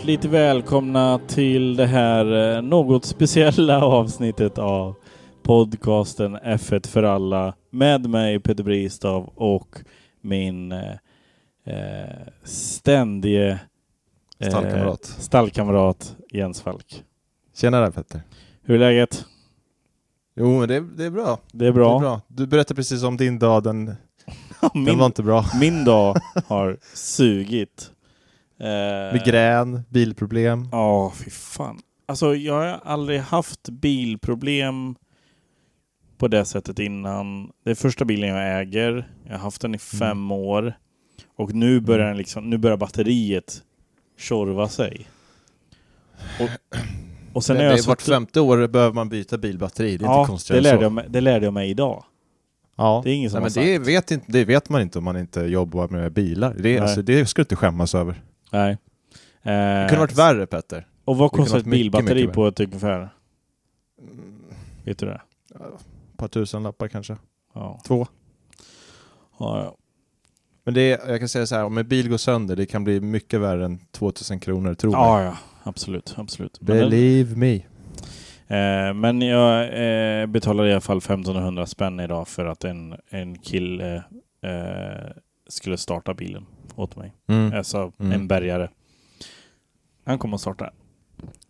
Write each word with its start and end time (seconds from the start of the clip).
hjärtligt 0.00 0.24
välkomna 0.24 1.20
till 1.28 1.76
det 1.76 1.86
här 1.86 2.56
eh, 2.56 2.62
något 2.62 3.04
speciella 3.04 3.84
avsnittet 3.84 4.58
av 4.58 4.94
podcasten 5.42 6.36
F1 6.36 6.86
för 6.86 7.02
alla 7.02 7.54
med 7.70 8.10
mig 8.10 8.40
Peter 8.40 8.64
Bristav 8.64 9.32
och 9.34 9.76
min 10.20 10.72
eh, 10.72 10.90
eh 11.64 12.16
ständige 12.44 13.60
eh, 14.38 14.48
stallkamrat. 14.48 15.04
stallkamrat 15.04 16.16
Jens 16.30 16.60
Falk. 16.60 17.04
Tjena 17.54 17.80
där 17.80 17.90
Petter. 17.90 18.22
Hur 18.62 18.74
är 18.74 18.78
läget? 18.78 19.24
Jo, 20.36 20.58
men 20.58 20.68
det, 20.68 20.80
det, 20.80 21.04
är 21.04 21.10
bra. 21.10 21.38
Det 21.52 21.66
är 21.66 21.72
bra. 21.72 21.90
Det 21.90 21.96
är 21.96 22.00
bra. 22.00 22.20
Du 22.28 22.46
berättade 22.46 22.76
precis 22.76 23.02
om 23.02 23.16
din 23.16 23.38
dag, 23.38 23.62
den, 23.62 23.84
min, 24.74 24.84
den 24.84 24.98
var 24.98 25.06
inte 25.06 25.22
bra. 25.22 25.44
Min 25.60 25.84
dag 25.84 26.16
har 26.46 26.78
sugit. 26.94 27.90
Eh, 28.60 29.12
Migrän, 29.12 29.82
bilproblem. 29.88 30.68
Ja, 30.72 31.06
oh, 31.06 31.12
fy 31.12 31.30
fan. 31.30 31.78
Alltså 32.06 32.34
jag 32.34 32.54
har 32.54 32.80
aldrig 32.84 33.20
haft 33.20 33.68
bilproblem 33.68 34.94
på 36.18 36.28
det 36.28 36.44
sättet 36.44 36.78
innan. 36.78 37.50
Det 37.64 37.70
är 37.70 37.74
första 37.74 38.04
bilen 38.04 38.28
jag 38.28 38.60
äger. 38.60 39.08
Jag 39.24 39.32
har 39.32 39.38
haft 39.38 39.60
den 39.60 39.70
i 39.70 39.78
mm. 39.92 40.00
fem 40.00 40.10
mm. 40.10 40.32
år. 40.32 40.74
Och 41.36 41.54
nu 41.54 41.80
börjar, 41.80 42.06
den 42.06 42.16
liksom, 42.16 42.50
nu 42.50 42.58
börjar 42.58 42.76
batteriet 42.76 43.62
tjorva 44.18 44.68
sig. 44.68 45.06
Och, 46.40 46.50
och 47.32 47.44
sen 47.44 47.56
det, 47.56 47.64
jag 47.64 47.76
det, 47.76 47.86
vart 47.86 48.02
femte 48.02 48.40
år 48.40 48.66
behöver 48.66 48.94
man 48.94 49.08
byta 49.08 49.38
bilbatteri. 49.38 49.96
Det 49.96 50.04
är 50.04 50.06
ja, 50.06 50.20
inte 50.20 50.28
konstigt 50.28 50.56
det 50.56 50.60
lärde, 50.60 50.82
jag 50.82 50.92
mig, 50.92 51.06
det 51.08 51.20
lärde 51.20 51.44
jag 51.44 51.54
mig 51.54 51.70
idag. 51.70 52.04
Ja. 52.76 53.00
Det 53.04 53.10
är 53.10 53.14
ingen 53.14 53.30
som 53.30 53.42
Nej, 53.42 53.50
men 53.56 53.64
det 53.64 53.78
vet, 53.78 54.10
inte, 54.10 54.26
det 54.28 54.44
vet 54.44 54.68
man 54.68 54.80
inte 54.80 54.98
om 54.98 55.04
man 55.04 55.16
inte 55.16 55.40
jobbar 55.40 55.88
med 55.88 56.12
bilar. 56.12 56.54
Det, 56.58 56.78
alltså, 56.78 57.02
det 57.02 57.26
ska 57.26 57.40
du 57.40 57.44
inte 57.44 57.56
skämmas 57.56 57.94
över. 57.94 58.22
Nej. 58.50 58.78
Eh, 59.42 59.52
det 59.52 59.86
kunde 59.88 60.00
varit 60.00 60.18
värre 60.18 60.46
Petter. 60.46 60.86
Och 61.04 61.16
vad 61.16 61.32
kostar 61.32 61.58
ett 61.58 61.64
bilbatteri 61.64 62.20
mycket, 62.20 62.34
på 62.34 62.46
ett 62.46 62.60
ungefär? 62.60 63.08
Mm. 63.98 64.44
Vet 64.84 64.98
du 64.98 65.06
det? 65.06 65.20
Ett 65.54 66.16
par 66.16 66.28
tusen 66.28 66.62
lappar 66.62 66.88
kanske. 66.88 67.16
Ja. 67.54 67.80
Två. 67.86 68.06
Ja, 69.38 69.64
ja. 69.64 69.76
Men 70.64 70.74
det 70.74 70.80
är, 70.80 71.10
jag 71.10 71.18
kan 71.18 71.28
säga 71.28 71.46
så 71.46 71.54
här, 71.54 71.64
om 71.64 71.78
en 71.78 71.88
bil 71.88 72.08
går 72.08 72.16
sönder, 72.16 72.56
det 72.56 72.66
kan 72.66 72.84
bli 72.84 73.00
mycket 73.00 73.40
värre 73.40 73.64
än 73.64 73.78
2000 73.78 74.40
kronor, 74.40 74.74
tro 74.74 74.92
ja, 74.92 75.16
mig. 75.16 75.24
Ja, 75.24 75.36
absolut, 75.62 76.14
absolut. 76.16 76.60
Believe 76.60 77.36
me. 77.36 77.54
Eh, 78.46 78.94
men 78.94 79.22
jag 79.22 79.62
eh, 79.62 80.26
betalar 80.26 80.66
i 80.66 80.72
alla 80.72 80.80
fall 80.80 80.98
1500 80.98 81.66
spänn 81.66 82.00
idag 82.00 82.28
för 82.28 82.46
att 82.46 82.64
en, 82.64 82.94
en 83.08 83.38
kille 83.38 83.96
eh, 84.42 85.10
skulle 85.48 85.76
starta 85.76 86.14
bilen 86.14 86.46
åt 86.82 86.96
mig. 86.96 87.12
Mm. 87.28 87.52
Alltså 87.54 87.92
mm. 87.98 88.12
en 88.12 88.28
bärgare. 88.28 88.68
Han 90.04 90.18
kommer 90.18 90.34
att 90.34 90.40
starta 90.40 90.70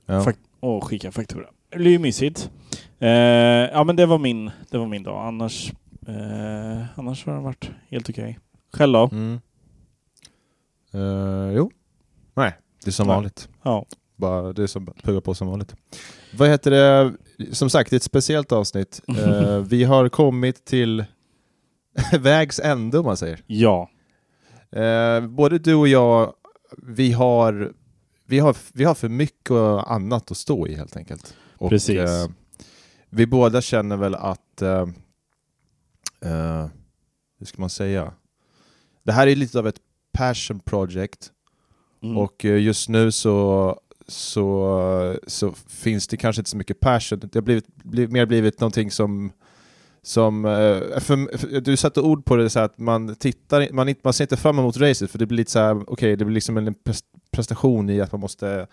ja. 0.06 0.32
Och 0.60 0.84
skicka 0.84 1.12
faktura. 1.12 1.46
Det 1.70 1.78
blir 1.78 1.90
ju 1.90 1.98
mysigt. 1.98 2.50
Eh, 2.98 3.08
ja 3.08 3.84
men 3.84 3.96
det 3.96 4.06
var 4.06 4.18
min, 4.18 4.50
det 4.70 4.78
var 4.78 4.86
min 4.86 5.02
dag. 5.02 5.26
Annars, 5.26 5.72
eh, 6.06 6.98
annars 6.98 7.26
har 7.26 7.34
det 7.34 7.40
varit 7.40 7.70
helt 7.88 8.10
okej. 8.10 8.24
Okay. 8.24 8.34
Själv 8.72 8.92
då? 8.92 9.08
Mm. 9.12 9.40
Uh, 10.94 11.52
jo. 11.52 11.70
Nej, 12.34 12.52
det 12.84 12.90
är 12.90 12.92
som 12.92 13.08
ja. 13.08 13.14
vanligt. 13.14 13.48
Ja. 13.62 13.86
Bara 14.16 14.52
det 14.52 14.62
är 14.62 14.66
som 14.66 14.86
pluggar 14.86 15.20
på 15.20 15.34
som 15.34 15.48
vanligt. 15.48 15.74
Vad 16.38 16.48
heter 16.48 16.70
det? 16.70 17.12
Som 17.52 17.70
sagt, 17.70 17.90
det 17.90 17.94
är 17.94 17.98
ett 17.98 18.02
speciellt 18.02 18.52
avsnitt. 18.52 19.02
uh, 19.18 19.58
vi 19.68 19.84
har 19.84 20.08
kommit 20.08 20.64
till 20.64 21.04
vägs 22.20 22.60
ände 22.60 22.98
om 22.98 23.04
man 23.04 23.16
säger. 23.16 23.42
Ja. 23.46 23.90
Uh, 24.76 25.28
både 25.28 25.58
du 25.58 25.74
och 25.74 25.88
jag, 25.88 26.34
vi 26.76 27.12
har, 27.12 27.72
vi 28.26 28.38
har, 28.38 28.56
vi 28.72 28.84
har 28.84 28.94
för 28.94 29.08
mycket 29.08 29.50
annat 29.86 30.30
att 30.30 30.36
stå 30.36 30.66
i 30.66 30.74
helt 30.74 30.96
enkelt. 30.96 31.34
Och, 31.56 31.70
Precis. 31.70 32.10
vi 33.10 33.26
båda 33.26 33.60
känner 33.60 33.96
väl 33.96 34.14
att, 34.14 34.62
hur 37.38 37.46
ska 37.46 37.60
man 37.60 37.70
säga? 37.70 38.12
Det 39.02 39.12
här 39.12 39.26
är 39.26 39.36
lite 39.36 39.58
av 39.58 39.68
ett 39.68 39.80
passion 40.12 40.60
project 40.60 41.32
mm. 42.02 42.16
och 42.16 42.44
eh, 42.44 42.62
just 42.62 42.88
nu 42.88 43.12
så, 43.12 43.80
så, 44.06 45.18
så 45.26 45.52
finns 45.52 46.08
det 46.08 46.16
kanske 46.16 46.40
inte 46.40 46.50
så 46.50 46.56
mycket 46.56 46.80
passion. 46.80 47.18
Det 47.18 47.34
har 47.34 47.42
blivit, 47.42 47.66
blivit, 47.76 48.12
mer 48.12 48.26
blivit 48.26 48.60
någonting 48.60 48.90
som 48.90 49.32
som, 50.02 50.44
eh, 50.44 51.00
för, 51.00 51.38
för, 51.38 51.60
du 51.60 51.76
satte 51.76 52.00
ord 52.00 52.24
på 52.24 52.36
det 52.36 52.50
så 52.50 52.60
att 52.60 52.78
man 52.78 53.14
tittar, 53.14 53.72
man, 53.72 53.94
man 54.02 54.12
ser 54.12 54.24
inte 54.24 54.36
fram 54.36 54.58
emot 54.58 54.76
racet 54.76 55.10
för 55.10 55.18
det 55.18 55.26
blir 55.26 55.36
lite 55.36 55.50
så 55.50 55.58
här, 55.58 55.74
okej, 55.74 55.92
okay, 55.92 56.16
det 56.16 56.24
blir 56.24 56.34
liksom 56.34 56.56
en 56.56 56.74
prestation 57.30 57.90
i 57.90 58.00
att 58.00 58.12
man 58.12 58.20
måste, 58.20 58.66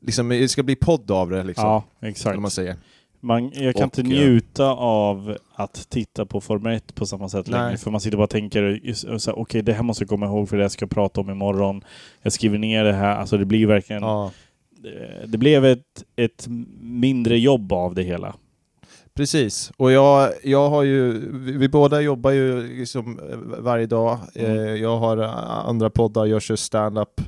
liksom, 0.00 0.28
det 0.28 0.48
ska 0.48 0.62
bli 0.62 0.76
podd 0.76 1.10
av 1.10 1.30
det 1.30 1.42
liksom. 1.42 1.64
Ja, 1.64 1.84
exakt. 2.00 2.40
Man 2.40 2.50
säger. 2.50 2.76
Man, 3.20 3.52
jag 3.54 3.74
kan 3.74 3.88
och, 3.88 3.98
inte 3.98 4.00
eh, 4.00 4.20
njuta 4.20 4.66
av 4.74 5.36
att 5.54 5.86
titta 5.90 6.26
på 6.26 6.40
Formel 6.40 6.76
1 6.76 6.94
på 6.94 7.06
samma 7.06 7.28
sätt 7.28 7.46
nej. 7.46 7.60
längre. 7.60 7.76
För 7.76 7.90
man 7.90 8.00
sitter 8.00 8.16
bara 8.16 8.24
och 8.24 8.30
tänker, 8.30 8.80
okej 8.80 9.32
okay, 9.32 9.62
det 9.62 9.72
här 9.72 9.82
måste 9.82 10.02
jag 10.02 10.08
komma 10.08 10.26
ihåg 10.26 10.48
för 10.48 10.56
det 10.56 10.62
jag 10.62 10.72
ska 10.72 10.86
prata 10.86 11.20
om 11.20 11.30
imorgon. 11.30 11.84
Jag 12.22 12.32
skriver 12.32 12.58
ner 12.58 12.84
det 12.84 12.92
här. 12.92 13.16
Alltså 13.16 13.38
det 13.38 13.44
blir 13.44 13.66
verkligen... 13.66 14.02
Ja. 14.02 14.30
Det 15.26 15.38
blev 15.38 15.64
ett, 15.64 16.04
ett 16.16 16.46
mindre 16.80 17.38
jobb 17.38 17.72
av 17.72 17.94
det 17.94 18.02
hela. 18.02 18.34
Precis, 19.16 19.72
och 19.76 19.92
jag, 19.92 20.32
jag 20.42 20.70
har 20.70 20.82
ju, 20.82 21.12
vi 21.58 21.68
båda 21.68 22.00
jobbar 22.00 22.30
ju 22.30 22.78
liksom 22.78 23.20
varje 23.58 23.86
dag. 23.86 24.18
Mm. 24.34 24.58
Eh, 24.58 24.74
jag 24.74 24.98
har 24.98 25.16
andra 25.68 25.90
poddar, 25.90 26.26
jag 26.26 26.42
kör 26.42 26.56
stand-up. 26.56 27.20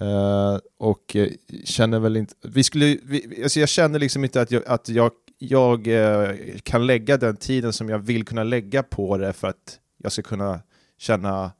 Uh, 0.00 0.58
och 0.78 1.16
känner 1.64 1.98
väl 1.98 2.16
inte, 2.16 2.34
vi 2.42 2.62
skulle, 2.62 2.98
vi, 3.02 3.42
alltså 3.42 3.60
jag 3.60 3.68
känner 3.68 3.98
liksom 3.98 4.24
inte 4.24 4.40
att 4.40 4.50
jag, 4.50 4.62
att 4.66 4.88
jag 4.88 5.10
jag 5.38 5.88
eh, 5.88 6.34
kan 6.62 6.86
lägga 6.86 7.16
den 7.16 7.36
tiden 7.36 7.72
som 7.72 7.88
jag 7.88 7.98
vill 7.98 8.24
kunna 8.24 8.44
lägga 8.44 8.82
på 8.82 9.16
det 9.16 9.32
för 9.32 9.48
att 9.48 9.78
jag 10.02 10.12
ska 10.12 10.22
kunna 10.22 10.60
känna 10.98 11.52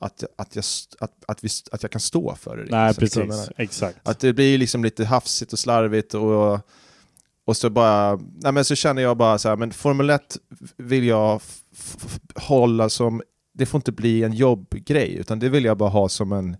att, 0.00 0.24
att, 0.36 0.56
jag, 0.56 0.64
att, 1.00 1.12
att, 1.26 1.44
vi, 1.44 1.48
att 1.72 1.82
jag 1.82 1.90
kan 1.90 2.00
stå 2.00 2.34
för 2.34 2.56
det. 2.56 2.66
Nej, 2.70 2.94
precis. 2.94 3.50
Exakt. 3.56 3.98
Att 4.02 4.18
det 4.18 4.32
blir 4.32 4.58
liksom 4.58 4.84
lite 4.84 5.04
hafsigt 5.04 5.52
och 5.52 5.58
slarvigt 5.58 6.14
och, 6.14 6.60
och 7.44 7.56
så 7.56 7.70
bara, 7.70 8.16
nej 8.16 8.52
men 8.52 8.64
så 8.64 8.74
känner 8.74 9.02
jag 9.02 9.16
bara 9.16 9.38
så 9.38 9.48
här, 9.48 9.56
men 9.56 9.70
Formel 9.70 10.10
1 10.10 10.36
vill 10.76 11.04
jag 11.04 11.40
hålla 12.34 12.88
som, 12.88 13.22
det 13.54 13.66
får 13.66 13.78
inte 13.78 13.92
bli 13.92 14.24
en 14.24 14.32
jobbgrej, 14.32 15.16
utan 15.16 15.38
det 15.38 15.48
vill 15.48 15.64
jag 15.64 15.76
bara 15.76 15.90
ha 15.90 16.08
som 16.08 16.32
en 16.32 16.56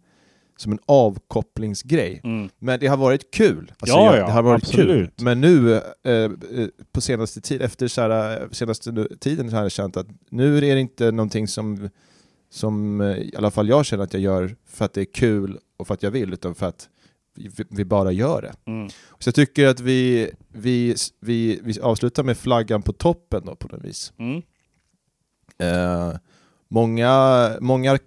som 0.57 0.73
en 0.73 0.79
avkopplingsgrej. 0.87 2.21
Mm. 2.25 2.49
Men 2.59 2.81
det 2.81 2.87
har 2.87 2.97
varit 2.97 3.31
kul. 3.31 3.73
Alltså 3.79 3.97
ja, 3.97 4.17
ja, 4.17 4.27
det 4.27 4.33
har 4.33 4.43
varit 4.43 4.63
absolut. 4.63 5.17
kul. 5.17 5.25
Men 5.25 5.41
nu, 5.41 5.75
eh, 5.75 5.83
eh, 6.13 6.31
på 6.93 7.01
senaste, 7.01 7.41
tid, 7.41 7.63
efter 7.63 7.89
så 7.89 8.01
här, 8.01 8.49
senaste 8.53 9.07
tiden 9.21 9.51
så 9.51 9.57
har 9.57 9.63
jag 9.63 9.73
känt 9.73 9.97
att 9.97 10.07
nu 10.31 10.57
är 10.57 10.61
det 10.61 10.81
inte 10.81 11.11
någonting 11.11 11.49
som, 11.49 11.89
som 12.51 13.01
eh, 13.01 13.17
i 13.17 13.35
alla 13.37 13.51
fall 13.51 13.69
jag 13.69 13.87
känner 13.87 14.05
att 14.05 14.13
jag 14.13 14.23
gör 14.23 14.57
för 14.67 14.85
att 14.85 14.93
det 14.93 15.01
är 15.01 15.13
kul 15.15 15.59
och 15.77 15.87
för 15.87 15.95
att 15.95 16.03
jag 16.03 16.11
vill, 16.11 16.33
utan 16.33 16.55
för 16.55 16.67
att 16.67 16.89
vi, 17.71 17.85
bara 17.85 18.13
gör 18.13 18.43
det. 18.43 18.71
Mm. 18.71 18.89
Så 19.19 19.29
jag 19.29 19.35
tycker 19.35 19.67
att 19.67 19.81
vi, 19.81 20.31
vi, 20.49 20.95
vi, 21.21 21.61
vi 21.63 21.81
avslutar 21.81 22.23
med 22.23 22.39
flaggan 22.39 22.83
på 22.83 22.93
toppen 22.93 23.43
då 23.45 23.57
på 23.57 23.69
något 23.69 23.85
vis. 23.85 24.13
Mm. 24.19 24.43
Eh, 25.59 26.19
många, 26.69 27.51
många 27.61 27.99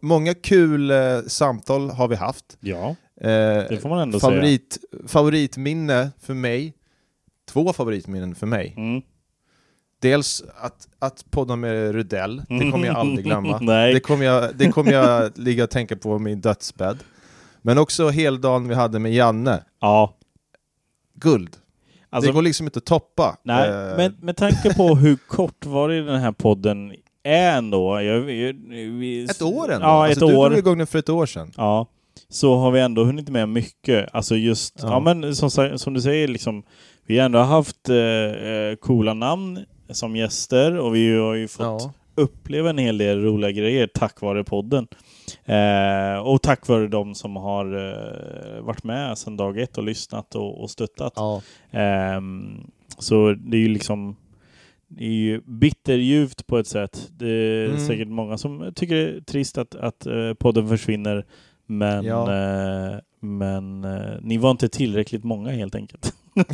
många 0.00 0.34
kul 0.34 0.90
eh, 0.90 1.20
samtal 1.26 1.90
har 1.90 2.08
vi 2.08 2.16
haft. 2.16 2.56
Ja, 2.60 2.88
eh, 3.20 3.28
det 3.68 3.78
får 3.82 3.88
man 3.88 3.98
ändå 3.98 4.20
favorit, 4.20 4.78
säga. 4.92 5.08
Favoritminne 5.08 6.10
för 6.20 6.34
mig, 6.34 6.74
två 7.48 7.72
favoritminnen 7.72 8.34
för 8.34 8.46
mig. 8.46 8.74
Mm. 8.76 9.02
Dels 10.00 10.44
att, 10.60 10.88
att 10.98 11.30
podda 11.30 11.56
med 11.56 11.92
Rudell, 11.92 12.42
det 12.48 12.70
kommer 12.70 12.86
jag 12.86 12.96
aldrig 12.96 13.24
glömma. 13.24 13.58
det, 13.92 14.00
kommer 14.00 14.24
jag, 14.24 14.56
det 14.56 14.68
kommer 14.68 14.92
jag 14.92 15.38
ligga 15.38 15.64
och 15.64 15.70
tänka 15.70 15.96
på 15.96 16.18
min 16.18 16.40
dödsbädd. 16.40 16.98
Men 17.62 17.78
också 17.78 18.08
heldagen 18.08 18.68
vi 18.68 18.74
hade 18.74 18.98
med 18.98 19.14
Janne. 19.14 19.64
Ja. 19.80 20.14
Guld. 21.14 21.56
Alltså, 22.10 22.30
det 22.30 22.34
går 22.34 22.42
liksom 22.42 22.66
inte 22.66 22.78
att 22.78 22.84
toppa. 22.84 23.36
Nej, 23.42 23.68
eh. 23.68 23.96
men 23.96 24.16
med 24.20 24.36
tanke 24.36 24.74
på 24.74 24.94
hur 24.94 25.16
kort 25.16 25.66
var 25.66 25.88
det 25.88 26.02
den 26.02 26.20
här 26.20 26.32
podden 26.32 26.94
är 27.22 27.56
ändå... 27.56 28.00
Jag, 28.00 28.16
jag, 28.16 28.52
vi, 28.72 29.26
ett 29.30 29.42
år 29.42 29.72
ändå? 29.72 29.86
Ja, 29.86 30.06
alltså, 30.06 30.24
ett 30.24 30.30
du 30.30 30.36
år. 30.36 30.50
Du 30.50 30.58
igång 30.58 30.78
den 30.78 30.86
för 30.86 30.98
ett 30.98 31.08
år 31.08 31.26
sedan. 31.26 31.52
Ja. 31.56 31.86
Så 32.28 32.56
har 32.56 32.70
vi 32.70 32.80
ändå 32.80 33.04
hunnit 33.04 33.28
med 33.28 33.48
mycket. 33.48 34.08
Alltså 34.12 34.36
just, 34.36 34.74
ja, 34.82 34.88
ja 34.88 35.00
men 35.00 35.36
som, 35.36 35.78
som, 35.78 35.94
du 35.94 36.00
säger 36.00 36.28
liksom, 36.28 36.62
vi 37.06 37.18
har 37.18 37.26
ändå 37.26 37.38
haft 37.38 37.88
eh, 37.88 37.96
eh, 37.96 38.76
coola 38.76 39.14
namn 39.14 39.58
som 39.90 40.16
gäster 40.16 40.78
och 40.78 40.94
vi 40.94 41.18
har 41.18 41.34
ju 41.34 41.48
fått 41.48 41.82
ja. 41.82 41.92
uppleva 42.14 42.70
en 42.70 42.78
hel 42.78 42.98
del 42.98 43.22
roliga 43.22 43.50
grejer 43.50 43.86
tack 43.86 44.20
vare 44.20 44.44
podden. 44.44 44.86
Eh, 45.44 46.18
och 46.18 46.42
tack 46.42 46.68
vare 46.68 46.88
de 46.88 47.14
som 47.14 47.36
har 47.36 47.64
eh, 47.64 48.62
varit 48.62 48.84
med 48.84 49.18
sedan 49.18 49.36
dag 49.36 49.58
ett 49.58 49.78
och 49.78 49.84
lyssnat 49.84 50.34
och, 50.34 50.62
och 50.62 50.70
stöttat. 50.70 51.12
Ja. 51.16 51.42
Eh, 51.70 52.20
så 52.98 53.32
det 53.32 53.56
är 53.56 53.60
ju 53.60 53.68
liksom 53.68 54.16
det 54.96 55.04
är 55.04 55.08
ju 55.08 55.40
bitterljuvt 55.40 56.46
på 56.46 56.58
ett 56.58 56.66
sätt. 56.66 57.10
Det 57.18 57.28
är 57.28 57.68
mm. 57.68 57.86
säkert 57.86 58.08
många 58.08 58.38
som 58.38 58.72
tycker 58.74 58.94
det 58.94 59.16
är 59.16 59.20
trist 59.20 59.58
att, 59.58 59.74
att 59.74 60.06
uh, 60.06 60.34
podden 60.34 60.68
försvinner. 60.68 61.26
Men, 61.66 62.04
ja. 62.04 62.20
uh, 62.22 63.00
men 63.20 63.84
eh, 63.84 64.20
ni 64.20 64.36
var 64.38 64.50
inte 64.50 64.68
tillräckligt 64.68 65.24
många 65.24 65.50
helt 65.50 65.74
enkelt. 65.74 66.14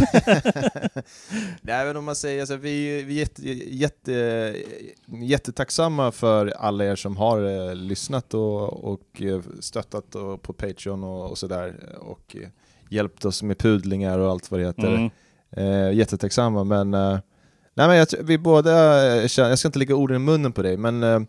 Nej 1.62 1.86
men 1.86 1.96
om 1.96 2.04
man 2.04 2.16
säger 2.16 2.46
så, 2.46 2.56
vi, 2.56 3.02
vi 3.02 3.14
är 3.14 3.18
jätte, 3.18 3.42
jätte, 3.74 4.56
jättetacksamma 5.22 6.12
för 6.12 6.46
alla 6.46 6.84
er 6.84 6.96
som 6.96 7.16
har 7.16 7.68
eh, 7.68 7.74
lyssnat 7.74 8.34
och, 8.34 8.84
och 8.92 9.22
eh, 9.22 9.40
stöttat 9.60 10.14
och, 10.14 10.42
på 10.42 10.52
Patreon 10.52 11.04
och, 11.04 11.30
och 11.30 11.38
sådär 11.38 11.74
och 12.00 12.36
eh, 12.40 12.48
hjälpt 12.88 13.24
oss 13.24 13.42
med 13.42 13.58
pudlingar 13.58 14.18
och 14.18 14.30
allt 14.30 14.50
vad 14.50 14.60
det 14.60 14.66
heter. 14.66 14.94
Mm. 14.94 15.10
Eh, 15.50 15.92
jättetacksamma 15.92 16.64
men 16.64 16.94
eh, 16.94 17.18
Nej 17.78 17.88
men 17.88 17.96
jag, 17.96 18.06
vi 18.22 18.38
båda 18.38 18.70
känner, 19.28 19.48
jag 19.48 19.58
ska 19.58 19.68
inte 19.68 19.78
lägga 19.78 19.94
orden 19.94 20.16
i 20.16 20.18
munnen 20.18 20.52
på 20.52 20.62
dig, 20.62 20.76
men 20.76 21.02
eh, 21.02 21.20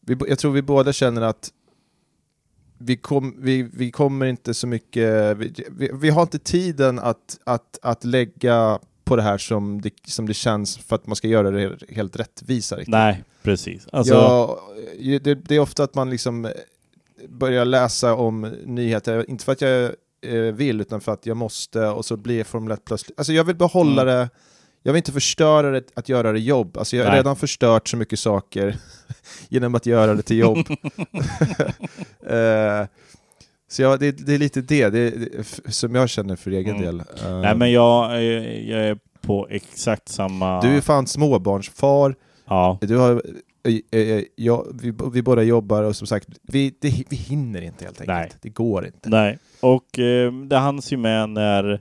vi, 0.00 0.16
jag 0.28 0.38
tror 0.38 0.52
vi 0.52 0.62
båda 0.62 0.92
känner 0.92 1.22
att 1.22 1.50
vi, 2.82 2.96
kom, 2.96 3.34
vi, 3.38 3.62
vi 3.72 3.90
kommer 3.90 4.26
inte 4.26 4.54
så 4.54 4.66
mycket, 4.66 5.36
vi, 5.36 5.64
vi, 5.70 5.90
vi 5.94 6.10
har 6.10 6.22
inte 6.22 6.38
tiden 6.38 6.98
att, 6.98 7.38
att, 7.44 7.78
att 7.82 8.04
lägga 8.04 8.78
på 9.04 9.16
det 9.16 9.22
här 9.22 9.38
som 9.38 9.80
det, 9.80 9.90
som 10.04 10.26
det 10.26 10.34
känns 10.34 10.78
för 10.78 10.96
att 10.96 11.06
man 11.06 11.16
ska 11.16 11.28
göra 11.28 11.50
det 11.50 11.76
helt 11.88 12.16
rättvisa. 12.16 12.76
Riktigt. 12.76 12.92
Nej, 12.92 13.24
precis. 13.42 13.86
Alltså, 13.92 14.14
Ja, 14.14 14.60
det, 15.22 15.34
det 15.34 15.54
är 15.54 15.60
ofta 15.60 15.84
att 15.84 15.94
man 15.94 16.10
liksom 16.10 16.44
eh, 16.44 16.50
börjar 17.28 17.64
läsa 17.64 18.14
om 18.14 18.54
nyheter, 18.64 19.30
inte 19.30 19.44
för 19.44 19.52
att 19.52 19.60
jag 19.60 19.90
eh, 20.22 20.54
vill, 20.54 20.80
utan 20.80 21.00
för 21.00 21.12
att 21.12 21.26
jag 21.26 21.36
måste, 21.36 21.86
och 21.86 22.04
så 22.04 22.16
blir 22.16 22.44
Formel 22.44 22.72
1 22.72 22.84
plötsligt... 22.84 23.18
Alltså 23.18 23.32
jag 23.32 23.44
vill 23.44 23.56
behålla 23.56 24.02
Mm. 24.02 24.14
det, 24.14 24.28
jag 24.82 24.92
vill 24.92 24.96
inte 25.00 25.12
förstöra 25.12 25.70
det 25.70 25.82
att 25.94 26.08
göra 26.08 26.32
det 26.32 26.38
jobb. 26.40 26.76
Alltså 26.78 26.96
jag 26.96 27.04
har 27.06 27.16
redan 27.16 27.36
förstört 27.36 27.88
så 27.88 27.96
mycket 27.96 28.18
saker 28.18 28.76
genom 29.48 29.74
att 29.74 29.86
göra 29.86 30.14
det 30.14 30.22
till 30.22 30.38
jobb. 30.38 30.58
Eh, 32.30 32.86
så 33.70 33.82
ja, 33.82 33.96
det, 33.96 34.10
det 34.26 34.34
är 34.34 34.38
lite 34.38 34.60
det, 34.60 34.88
det, 34.88 35.10
det 35.10 35.72
som 35.72 35.94
jag 35.94 36.08
känner 36.08 36.36
för 36.36 36.50
egen 36.50 36.76
Mm. 36.76 36.86
del. 36.86 37.00
Eh, 37.24 37.40
nej 37.40 37.54
men 37.56 37.72
jag, 37.72 38.16
är- 38.16 38.70
jag 38.70 38.80
är 38.80 38.98
på 39.20 39.46
exakt 39.50 40.08
samma... 40.08 40.60
Du 40.60 40.76
är 40.76 40.80
fan 40.80 41.06
småbarnsfar, 41.06 42.14
Ja, 42.46 42.78
Du 42.80 42.96
har, 42.96 43.22
eh, 43.92 44.00
eh, 44.00 44.22
ja, 44.36 44.64
vi, 44.82 44.92
vi 45.12 45.22
båda 45.22 45.42
jobbar 45.42 45.82
och 45.82 45.96
som 45.96 46.06
sagt, 46.06 46.28
vi, 46.42 46.74
det, 46.80 47.04
vi 47.08 47.16
hinner 47.16 47.62
inte 47.62 47.84
helt 47.84 48.00
enkelt. 48.00 48.18
Nej. 48.18 48.30
Det 48.42 48.48
går 48.48 48.86
inte. 48.86 49.08
nej. 49.08 49.38
Och 49.60 49.98
eh, 49.98 50.32
det 50.32 50.56
hanns 50.56 50.92
ju 50.92 50.96
med 50.96 51.28
när... 51.30 51.80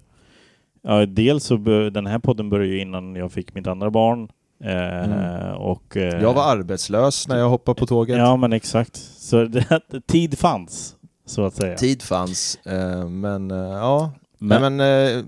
Ja, 0.81 1.06
dels 1.06 1.44
så 1.44 1.58
den 1.94 2.06
här 2.06 2.20
podden 2.20 2.50
började 2.50 2.72
ju 2.74 2.81
innan 2.81 3.16
jag 3.16 3.31
fick 3.31 3.56
mitt 3.56 3.68
andra 3.68 3.92
barn. 3.92 4.30
Eh, 4.64 5.04
Mm. 5.04 5.56
och, 5.58 5.98
eh, 5.98 6.22
Jag 6.22 6.34
var 6.34 6.52
arbetslös 6.52 7.28
när 7.28 7.38
jag 7.38 7.50
hoppade 7.50 7.80
på 7.80 7.86
tåget. 7.88 8.18
Ja, 8.18 8.36
men 8.36 8.54
exakt. 8.54 8.96
Så 9.18 9.44
det, 9.46 9.81
tid 10.08 10.38
fanns, 10.40 10.96
så 11.26 11.46
att 11.46 11.56
säga. 11.56 11.78
Tid 11.78 12.02
fanns, 12.02 12.60
eh, 12.66 13.08
men 13.10 13.52
eh, 13.52 13.58
ja. 13.58 14.12
Men, 14.38 14.62
Nej, 14.62 14.72
men, 14.72 15.18
eh, 15.20 15.24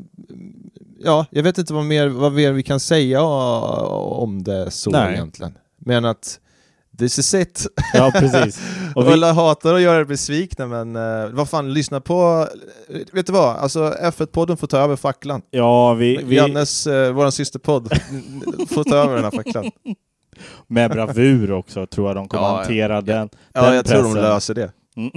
ja, 1.03 1.25
jag 1.29 1.43
vet 1.43 1.57
inte 1.57 1.73
vad 1.73 1.85
mer, 1.85 2.07
vad 2.07 2.33
mer 2.33 2.51
vi 2.51 2.63
kan 2.63 2.79
säga 2.79 3.21
om 3.21 4.43
det 4.43 4.71
så 4.71 4.89
Nej. 4.91 5.13
egentligen. 5.13 5.53
Men 5.77 6.05
att 6.05 6.39
this 7.01 7.19
is 7.19 7.33
it. 7.33 7.67
ja, 7.93 8.11
precis. 8.15 8.61
Och 8.95 9.07
vi, 9.07 9.13
Alla 9.13 9.33
hatar 9.33 9.73
att 9.75 9.81
göra 9.81 9.99
er 9.99 10.03
besvikna 10.05 10.65
men 10.67 10.95
eh, 10.95 11.29
vad 11.31 11.49
fan, 11.49 11.73
lyssna 11.73 12.01
på, 12.01 12.47
eh, 12.89 12.99
vet 13.13 13.25
du 13.27 13.33
vad, 13.33 13.55
alltså 13.55 13.93
F1-podden 14.01 14.55
får 14.57 14.67
ta 14.67 14.77
över 14.77 14.95
facklan. 14.95 15.41
ja, 15.49 15.93
vi, 15.93 16.19
vi, 16.23 16.35
Jannes, 16.35 16.87
eh, 16.87 17.11
våran 17.11 17.31
systerpodd, 17.31 17.93
får 18.69 18.83
ta 18.83 18.95
över 18.95 19.15
den 19.15 19.23
här 19.23 19.31
facklan. 19.31 19.71
med 20.67 20.91
bravur 20.91 21.51
också, 21.51 21.85
tror 21.85 22.07
jag 22.09 22.15
de 22.15 22.27
kommer 22.27 22.43
Ja, 22.43 22.51
ja. 22.51 22.57
hantera 22.57 23.01
den. 23.01 23.29
Ja, 23.53 23.61
Den 23.65 23.75
jag 23.75 23.85
tror 23.85 24.03
de 24.03 24.13
pressen. 24.13 24.21
löser 24.29 24.53
det. 24.53 24.71
Mm. 24.95 25.11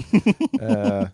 Eh, 0.61 1.07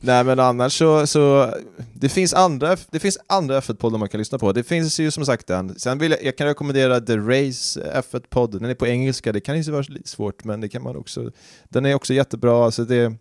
nej 0.00 0.24
men 0.24 0.38
annars 0.40 0.78
så, 0.78 1.06
så 1.06 1.54
det 1.94 2.08
finns 2.08 2.34
andra, 2.34 2.76
det 2.90 2.98
finns 3.00 3.18
andra 3.26 3.60
F1-poddar 3.60 3.98
man 3.98 4.08
kan 4.08 4.18
lyssna 4.18 4.38
på. 4.38 4.52
Det 4.52 4.62
finns 4.62 5.00
ju 5.00 5.10
som 5.10 5.26
sagt 5.26 5.46
den. 5.46 5.78
Sen 5.78 5.98
vill 5.98 6.10
jag, 6.10 6.24
jag 6.24 6.36
kan 6.36 6.46
rekommendera 6.46 7.00
The 7.00 7.16
Race 7.16 7.92
F1-podd. 8.10 8.52
Den 8.60 8.70
är 8.70 8.74
på 8.74 8.86
engelska, 8.86 9.32
det 9.32 9.40
kan 9.40 9.62
ju 9.62 9.72
vara 9.72 9.84
svårt 10.04 10.44
men 10.44 10.60
det 10.60 10.68
kan 10.68 10.82
man 10.82 10.96
också. 10.96 11.30
Den 11.68 11.86
är 11.86 11.94
också 11.94 12.14
jättebra. 12.14 12.64
Alltså 12.64 12.84
det, 12.84 13.12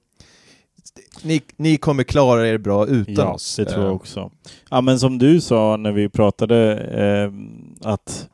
ni, 1.24 1.42
ni 1.58 1.78
kommer 1.78 2.04
klara 2.04 2.48
er 2.48 2.58
bra 2.58 2.88
utan 2.88 3.16
Ja, 3.16 3.34
oss. 3.34 3.56
det 3.56 3.66
tror 3.66 3.84
jag 3.84 3.90
Eh, 3.90 3.96
också. 3.96 4.32
Ja, 4.70 4.82
men 4.82 5.00
som 5.00 5.18
du 5.18 5.42
sa 5.42 5.78
när 5.78 5.92
vi 5.92 6.10
pratade, 6.10 6.78
eh, 6.78 7.32
att 7.92 8.30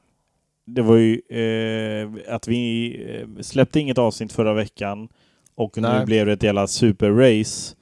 det 0.67 0.81
var 0.81 0.95
ju 0.95 1.21
eh, 1.29 2.33
att 2.35 2.47
vi 2.47 2.95
eh, 3.37 3.41
släppte 3.41 3.79
inget 3.79 3.97
avsnitt 3.97 4.31
förra 4.33 4.53
veckan 4.53 5.07
och 5.55 5.77
nu 5.77 5.81
Nej. 5.81 6.05
blev 6.05 6.25
det 6.25 6.33
ett 6.33 6.43
jävla 6.43 6.67
superrace. 6.67 7.75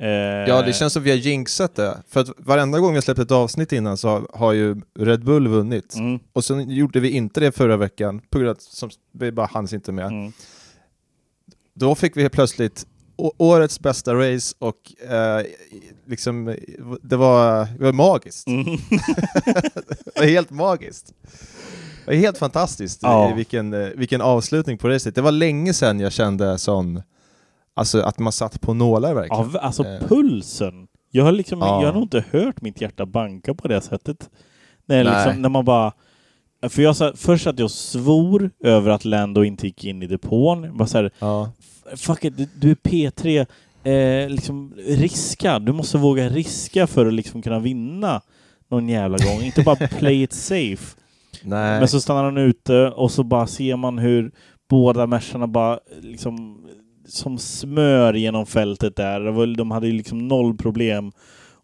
Eh, 0.00 0.08
Ja, 0.48 0.62
det 0.62 0.72
känns 0.72 0.92
som 0.92 1.02
vi 1.02 1.10
har 1.10 1.16
jinxat 1.18 1.74
det. 1.74 1.98
För 2.08 2.20
att 2.20 2.28
varenda 2.38 2.78
gång 2.78 2.94
vi 2.94 3.02
släppt 3.02 3.20
ett 3.20 3.30
avsnitt 3.30 3.72
innan 3.72 3.96
så 3.96 4.08
har, 4.08 4.26
har 4.34 4.52
ju 4.52 4.80
Red 4.98 5.24
Bull 5.24 5.48
vunnit. 5.48 5.94
Mm, 5.94 6.20
Och 6.32 6.44
sen 6.44 6.70
gjorde 6.70 7.00
vi 7.00 7.10
inte 7.10 7.40
det 7.40 7.52
förra 7.52 7.76
veckan, 7.76 8.20
på 8.30 8.38
grund 8.38 8.48
av 8.50 8.56
att 8.56 8.62
som, 8.62 8.90
vi 9.12 9.32
bara 9.32 9.46
hanns 9.46 9.72
inte 9.72 9.92
med. 9.92 10.06
mm. 10.06 10.32
Då 11.74 11.94
fick 11.94 12.16
vi 12.16 12.20
helt 12.22 12.32
plötsligt 12.34 12.86
årets 13.16 13.80
bästa 13.80 14.14
race 14.14 14.54
och 14.58 15.10
eh, 15.12 15.42
liksom, 16.06 16.56
det 17.02 17.16
var, 17.16 17.64
det 17.78 17.84
var 17.84 17.92
magiskt. 17.92 18.46
Mm. 18.48 18.64
Det 20.14 20.20
var 20.20 20.24
helt 20.26 20.50
magiskt. 20.50 21.14
Det 22.04 22.10
var 22.10 22.14
helt 22.14 22.38
fantastiskt 22.38 22.98
Ja. 23.02 23.34
vilken, 23.36 23.72
eh, 23.74 23.88
vilken 23.96 24.20
avslutning 24.20 24.78
på 24.78 24.88
racet. 24.88 25.14
Det 25.14 25.20
var 25.22 25.32
länge 25.32 25.74
sedan 25.74 26.00
jag 26.00 26.12
kände 26.12 26.58
sån, 26.58 27.02
alltså 27.80 28.00
att 28.00 28.18
man 28.18 28.32
satt 28.32 28.60
på 28.60 28.74
nålar 28.74 29.14
verkligen. 29.14 29.50
Ja, 29.54 29.60
alltså 29.60 29.84
Eh. 29.84 30.00
pulsen. 30.08 30.86
Jag 31.10 31.24
har, 31.24 31.32
liksom, 31.32 31.58
Ja. 31.58 31.80
jag 31.80 31.86
har 31.88 31.92
nog 31.94 32.02
inte 32.02 32.24
hört 32.30 32.60
mitt 32.62 32.80
hjärta 32.80 33.06
banka 33.06 33.54
på 33.54 33.68
det 33.68 33.80
sättet. 33.80 34.30
När, 34.86 35.04
Nej. 35.04 35.14
liksom, 35.26 35.42
när 35.42 35.48
man 35.48 35.64
bara... 35.64 35.92
För 36.68 36.82
jag 36.82 36.96
sa, 36.96 37.12
först 37.16 37.46
att 37.46 37.58
jag 37.58 37.70
svor 37.70 38.50
över 38.64 38.90
att 38.90 39.04
Lando 39.04 39.44
inte 39.44 39.66
gick 39.66 39.84
in 39.84 40.02
i 40.02 40.06
depån. 40.06 40.64
Jag 40.64 40.76
Bara 40.76 40.86
så 40.88 40.98
här, 40.98 41.10
Ja. 41.18 41.50
fuck 41.96 42.24
it, 42.24 42.36
du- 42.36 42.48
du 42.60 42.70
är 42.70 42.74
P3. 42.74 43.46
Eh, 43.84 44.28
liksom, 44.30 44.74
riska. 44.86 45.58
Du 45.58 45.72
måste 45.72 45.98
våga 45.98 46.28
riska 46.28 46.86
för 46.86 47.06
att 47.06 47.14
liksom 47.14 47.42
kunna 47.42 47.58
vinna 47.58 48.20
någon 48.70 48.88
jävla 48.88 49.18
gång. 49.18 49.42
inte 49.42 49.62
bara 49.62 49.76
play 49.98 50.22
it 50.22 50.32
safe. 50.32 50.96
Nej. 51.42 51.78
Men 51.78 51.88
så 51.88 52.00
stannar 52.00 52.24
han 52.24 52.36
ute 52.38 52.88
och 52.90 53.10
så 53.10 53.22
bara 53.22 53.46
ser 53.46 53.76
man 53.76 53.98
hur 53.98 54.32
båda 54.68 55.06
märsarna 55.06 55.46
bara 55.46 55.78
liksom 56.00 56.66
som 57.10 57.38
smör 57.38 58.14
genom 58.14 58.46
fältet 58.46 58.96
där. 58.96 59.20
Det 59.20 59.30
var- 59.30 59.46
De 59.46 59.70
hade 59.70 59.86
ju 59.86 59.92
liksom 59.92 60.28
noll 60.28 60.56
problem. 60.56 61.12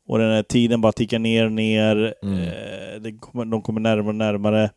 Och 0.09 0.19
den 0.19 0.33
här 0.33 0.43
tiden 0.43 0.81
bara 0.81 0.93
tickar 0.93 1.19
ner 1.19 1.45
och 1.45 1.53
ner. 1.53 2.15
Mm. 2.23 2.39
Eh, 2.39 3.13
kommer, 3.21 3.45
de 3.45 3.63
kommer 3.63 3.81
närmare 3.81 4.09
och 4.09 4.15
närmare. 4.15 4.71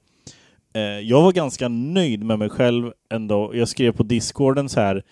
Eh, 0.73 0.81
jag 0.81 1.21
var 1.21 1.31
ganska 1.31 1.67
nöjd 1.67 2.23
med 2.23 2.39
mig 2.39 2.49
själv 2.49 2.91
ändå. 3.13 3.51
Jag 3.55 3.67
skrev 3.67 3.91
på 3.91 4.03
discorden 4.03 4.69
så 4.69 4.79
här. 4.79 5.03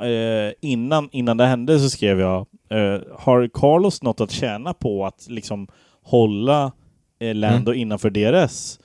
Eh, 0.00 0.52
innan, 0.60 1.08
innan 1.12 1.36
det 1.36 1.46
hände 1.46 1.78
så 1.80 1.90
skrev 1.90 2.20
jag 2.20 2.46
eh, 2.70 3.00
Har 3.18 3.48
Carlos 3.54 4.02
något 4.02 4.20
att 4.20 4.30
tjäna 4.30 4.74
på 4.74 5.06
att 5.06 5.26
liksom 5.30 5.68
hålla 6.02 6.72
eh, 7.20 7.34
Lando 7.34 7.72
innanför 7.72 8.10
DRS? 8.10 8.78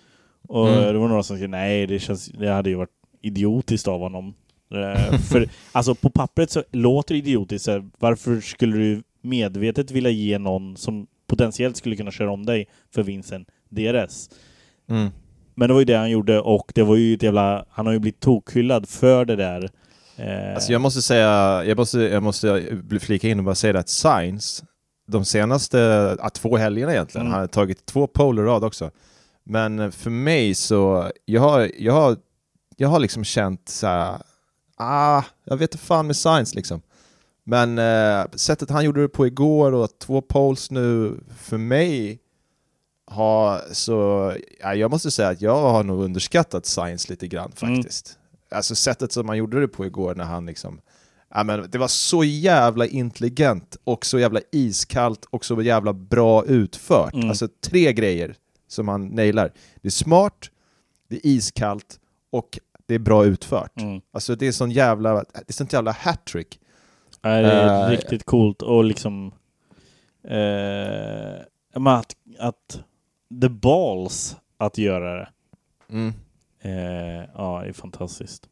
Och 0.48 0.68
Mm. 0.70 0.94
det 0.94 1.00
var 1.00 1.08
några 1.08 1.24
som 1.24 1.38
skrev 1.38 1.50
nej, 1.50 1.88
det, 1.88 2.00
känns, 2.00 2.26
det 2.28 2.50
hade 2.50 2.70
ju 2.70 2.76
varit 2.76 2.90
idiotiskt 3.22 3.88
av 3.88 4.00
honom. 4.00 4.34
Eh, 4.72 5.18
för 5.20 5.50
alltså 5.72 5.96
på 5.96 6.10
pappret 6.10 6.52
så 6.52 6.64
låter 6.72 7.14
det 7.14 7.20
idiotiskt. 7.20 7.68
här, 7.68 7.90
Varför 8.00 8.42
skulle 8.42 8.78
du 8.78 9.04
medvetet 9.22 9.92
vilja 9.92 10.10
ge 10.10 10.38
någon 10.38 10.78
som 10.78 11.08
potentiellt 11.28 11.78
skulle 11.78 11.96
kunna 11.96 12.12
köra 12.12 12.32
om 12.32 12.46
dig 12.46 12.68
för 12.96 13.04
vinsten 13.04 13.46
DRS? 13.70 14.30
Mm. 14.90 15.10
Men 15.56 15.68
det 15.68 15.74
var 15.74 15.82
ju 15.82 15.86
det 15.86 15.98
han 15.98 16.12
gjorde 16.12 16.40
och 16.42 16.72
det 16.76 16.84
var 16.84 16.96
ju 16.96 17.14
ett 17.14 17.24
jävla... 17.24 17.66
Han 17.70 17.86
har 17.86 17.94
ju 17.94 18.00
blivit 18.00 18.20
tokhyllad 18.20 18.90
för 18.90 19.26
det 19.26 19.36
där. 19.36 19.70
Eh, 20.18 20.54
Alltså 20.56 20.72
jag 20.72 20.82
måste 20.82 21.02
säga, 21.02 21.64
jag 21.66 21.78
måste, 21.78 22.00
jag 22.00 22.24
måste 22.24 22.64
flika 23.02 23.28
in 23.28 23.40
och 23.40 23.46
bara 23.46 23.56
säga 23.56 23.80
att 23.80 23.90
Science, 23.90 24.66
de 25.08 25.26
senaste 25.26 25.78
ja, 26.20 26.30
två 26.30 26.58
helgerna 26.58 26.92
egentligen, 26.94 27.22
Mm. 27.28 27.32
han 27.34 27.42
har 27.42 27.48
tagit 27.48 27.86
två 27.86 28.08
pole 28.08 28.42
i 28.42 28.46
rad 28.46 28.64
också. 28.64 28.92
Men 29.44 29.92
för 29.92 30.10
mig 30.10 30.56
så, 30.56 31.12
jag 31.26 31.42
har, 31.42 31.72
jag 31.80 31.94
har, 31.94 32.18
jag 32.78 32.90
har 32.90 33.00
liksom 33.00 33.24
känt 33.24 33.70
så 33.70 33.88
här, 33.88 34.18
ah, 34.78 35.24
jag 35.44 35.58
vet 35.58 35.74
inte 35.74 35.86
fan 35.86 36.08
med 36.08 36.16
Science 36.16 36.56
liksom. 36.56 36.82
Men 37.44 37.78
eh, 37.78 38.26
sättet 38.36 38.70
han 38.70 38.86
gjorde 38.86 39.02
det 39.02 39.08
på 39.10 39.28
igår 39.28 39.72
och 39.72 39.90
två 40.00 40.22
poles 40.22 40.72
nu, 40.72 41.20
för 41.40 41.58
mig 41.58 42.20
har 43.08 43.62
så, 43.72 44.34
ja, 44.62 44.76
jag 44.76 44.92
måste 44.92 45.12
säga 45.12 45.30
att 45.30 45.42
jag 45.42 45.62
har 45.72 45.84
nog 45.84 46.04
underskattat 46.04 46.66
Science 46.66 47.10
lite 47.10 47.28
grann 47.28 47.52
Mm. 47.62 47.76
faktiskt. 47.76 48.18
Alltså 48.52 48.76
sättet 48.76 49.12
som 49.12 49.28
han 49.30 49.38
gjorde 49.38 49.60
det 49.62 49.68
på 49.68 49.86
igår 49.86 50.16
när 50.16 50.24
han 50.26 50.46
liksom 50.46 50.82
Ja, 51.30 51.44
men 51.44 51.70
det 51.72 51.78
var 51.78 51.88
så 51.88 52.24
jävla 52.24 52.86
intelligent 52.86 53.78
och 53.84 54.06
så 54.06 54.20
jävla 54.20 54.40
iskallt 54.52 55.26
och 55.30 55.46
så 55.46 55.62
jävla 55.62 55.94
bra 55.94 56.46
utfört. 56.46 57.14
Mm. 57.14 57.30
Alltså 57.30 57.48
tre 57.62 57.94
grejer 57.94 58.36
som 58.68 58.88
han 58.88 59.08
nailar. 59.08 59.52
Det 59.82 59.88
är 59.88 59.92
smart, 59.92 60.50
det 61.10 61.16
är 61.16 61.22
iskallt 61.28 62.00
och 62.32 62.60
det 62.88 62.96
är 62.96 63.00
bra 63.00 63.26
utfört. 63.26 63.82
mm. 63.82 64.02
Alltså 64.14 64.36
det 64.36 64.48
är 64.48 64.52
sån 64.52 64.72
jävla, 64.72 65.14
det 65.14 65.24
är 65.48 65.54
sånt 65.54 65.74
jävla 65.74 65.92
hattrick. 65.92 66.60
Nej, 67.22 67.44
det 67.44 67.52
är 67.52 67.84
Eh, 67.86 67.90
riktigt 67.90 68.24
coolt 68.26 68.62
och 68.62 68.84
liksom... 68.84 69.32
eh, 70.28 71.40
att, 71.98 72.16
att 72.40 72.80
the 73.42 73.50
balls 73.50 74.36
att 74.58 74.78
göra 74.78 75.14
det. 75.20 75.28
Mm. 75.92 76.14
Eh, 76.62 77.30
ja, 77.36 77.66
är 77.66 77.74
fantastiskt. 77.74 78.50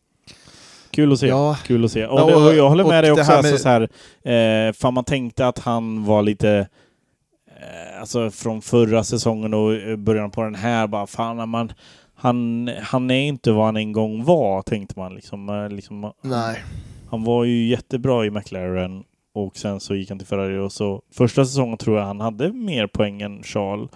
Kul 0.92 1.12
att 1.14 1.20
se. 1.20 1.28
Ja. 1.28 1.58
Kul 1.66 1.86
att 1.86 1.92
se. 1.92 2.06
Och, 2.08 2.20
Ja, 2.20 2.26
det, 2.26 2.36
och- 2.36 2.48
och 2.48 2.54
jag 2.56 2.70
håller 2.70 2.84
med 2.84 3.04
dig 3.04 3.16
det 3.16 3.22
också. 3.22 3.32
Alltså, 3.32 3.52
med- 3.52 3.62
så 3.62 3.70
här, 3.70 4.68
eh, 4.68 4.74
fan 4.74 4.94
man 4.94 5.04
tänkte 5.04 5.48
att 5.48 5.60
han 5.60 6.06
var 6.06 6.22
lite... 6.22 6.68
Eh, 7.48 8.00
alltså 8.00 8.32
från 8.32 8.62
förra 8.62 9.04
säsongen 9.04 9.54
och 9.54 10.00
början 10.00 10.32
på 10.32 10.44
den 10.44 10.56
här. 10.56 10.88
Bara, 10.88 11.08
fan, 11.08 11.38
när 11.38 11.46
man, 11.46 11.72
han, 12.24 12.70
han 12.84 13.12
är 13.12 13.22
inte 13.28 13.52
vad 13.52 13.66
han 13.66 13.78
en 13.78 13.92
gång 13.92 14.24
var, 14.24 14.62
tänkte 14.62 15.00
man. 15.00 15.16
Liksom, 15.16 15.50
Eh, 15.50 15.70
liksom, 15.70 16.12
Nej. 16.22 16.64
han 17.10 17.24
var 17.24 17.44
ju 17.44 17.68
jättebra 17.68 18.26
i 18.26 18.32
McLaren 18.32 19.04
och 19.36 19.58
sen 19.58 19.80
så 19.80 19.96
gick 19.96 20.10
han 20.10 20.18
till 20.20 20.28
Ferrari 20.28 20.58
och 20.58 20.72
så 20.72 21.02
första 21.14 21.46
säsongen 21.46 21.78
tror 21.78 21.98
jag 22.00 22.06
han 22.06 22.20
hade 22.22 22.54
mer 22.54 22.88
poäng 22.88 23.22
än 23.22 23.44
Charles. 23.44 23.90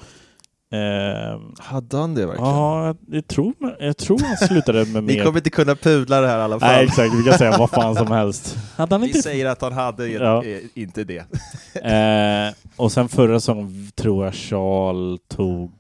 Eh, 0.72 1.40
Hade 1.60 1.98
han 1.98 2.14
det 2.16 2.26
verkligen? 2.26 2.50
ja, 2.52 2.96
jag, 3.08 3.28
tror, 3.28 3.54
jag 3.80 3.98
tror 3.98 4.20
han 4.20 4.38
slutade 4.38 4.86
med 4.86 5.04
Vi 5.04 5.16
mer 5.18 5.24
kommer 5.26 5.38
inte 5.40 5.50
kunna 5.50 5.76
pudla 5.76 6.22
det 6.22 6.28
här 6.28 6.40
i 6.40 6.42
alla 6.42 6.60
fall. 6.60 6.70
Nej 6.70 6.86
exakt, 6.86 7.14
vi 7.16 7.24
kan 7.30 7.38
säga 7.38 7.58
vad 7.58 7.70
fan 7.70 7.96
som 7.96 8.08
helst. 8.12 8.58
Hade 8.78 8.94
han 8.96 9.02
Vi 9.02 9.08
inte... 9.08 9.22
säger 9.22 9.46
att 9.46 9.62
han 9.62 9.74
hade 9.74 10.08
Ja. 10.08 10.44
eh, 10.44 10.58
inte 10.74 11.04
det. 11.04 11.18
Eh, 11.84 12.54
och 12.76 12.92
sen 12.92 13.10
förra 13.10 13.40
säsongen 13.40 13.92
tror 13.96 14.26
jag 14.26 14.34
Charles 14.34 15.20
tog 15.28 15.72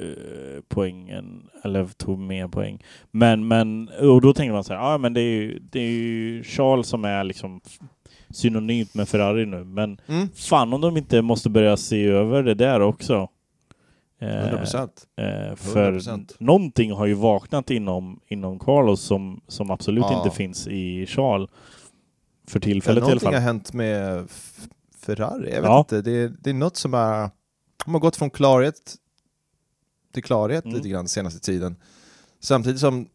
eh, 0.00 0.62
poängen, 0.68 1.48
eller 1.64 1.86
tog 1.86 2.18
mer 2.18 2.48
poäng. 2.48 2.84
Men, 3.10 3.48
men, 3.48 3.88
och 3.88 4.20
då 4.20 4.32
tänkte 4.34 4.52
man 4.52 4.64
så 4.64 4.72
här, 4.74 4.80
ja 4.80 4.98
men 4.98 5.14
det 5.14 5.20
är 5.20 5.32
ju, 5.42 5.58
det 5.58 5.80
är 5.80 5.90
ju 5.90 6.42
Charles 6.44 6.86
som 6.86 7.04
är 7.04 7.24
liksom 7.24 7.60
synonymt 8.30 8.94
med 8.94 9.08
Ferrari 9.08 9.46
nu. 9.46 9.64
Men 9.64 10.00
Mm. 10.06 10.28
fan 10.34 10.72
om 10.72 10.80
de 10.80 10.96
inte 10.96 11.22
måste 11.22 11.50
börja 11.50 11.76
se 11.76 12.04
över 12.06 12.42
det 12.42 12.54
där 12.54 12.80
också. 12.80 13.28
Eh, 14.20 14.28
100%. 14.28 15.06
Eh, 15.16 15.56
för 15.56 15.92
100%. 15.92 16.34
någonting 16.38 16.92
har 16.92 17.06
ju 17.06 17.14
vaknat 17.14 17.70
inom, 17.70 18.20
inom 18.28 18.58
Carlos 18.58 19.00
som, 19.00 19.40
som 19.48 19.70
absolut 19.70 20.04
Ja. 20.10 20.16
inte 20.24 20.36
finns 20.36 20.66
i 20.68 21.06
Charles. 21.06 21.50
För 22.48 22.58
Ja, 22.58 22.62
tillfället 22.64 22.98
i 22.98 23.00
alla 23.00 23.08
någonting 23.08 23.26
fall. 23.26 23.34
har 23.34 23.40
hänt 23.40 23.72
med 23.72 24.28
Ferrari. 25.06 25.50
Jag 25.54 25.60
vet 25.62 25.64
Ja. 25.70 25.78
inte, 25.78 26.02
det 26.02 26.10
är, 26.12 26.32
det 26.40 26.50
är 26.50 26.54
något 26.54 26.76
som 26.76 26.94
är... 26.94 27.30
De 27.84 27.94
har 27.94 28.00
gått 28.00 28.16
från 28.16 28.30
klarhet 28.30 28.94
till 30.14 30.22
klarhet 30.22 30.64
Mm. 30.64 30.76
lite 30.76 30.88
grann 30.88 31.08
senaste 31.08 31.40
tiden. 31.40 31.76
Samtidigt 32.40 32.80
som 32.80 33.08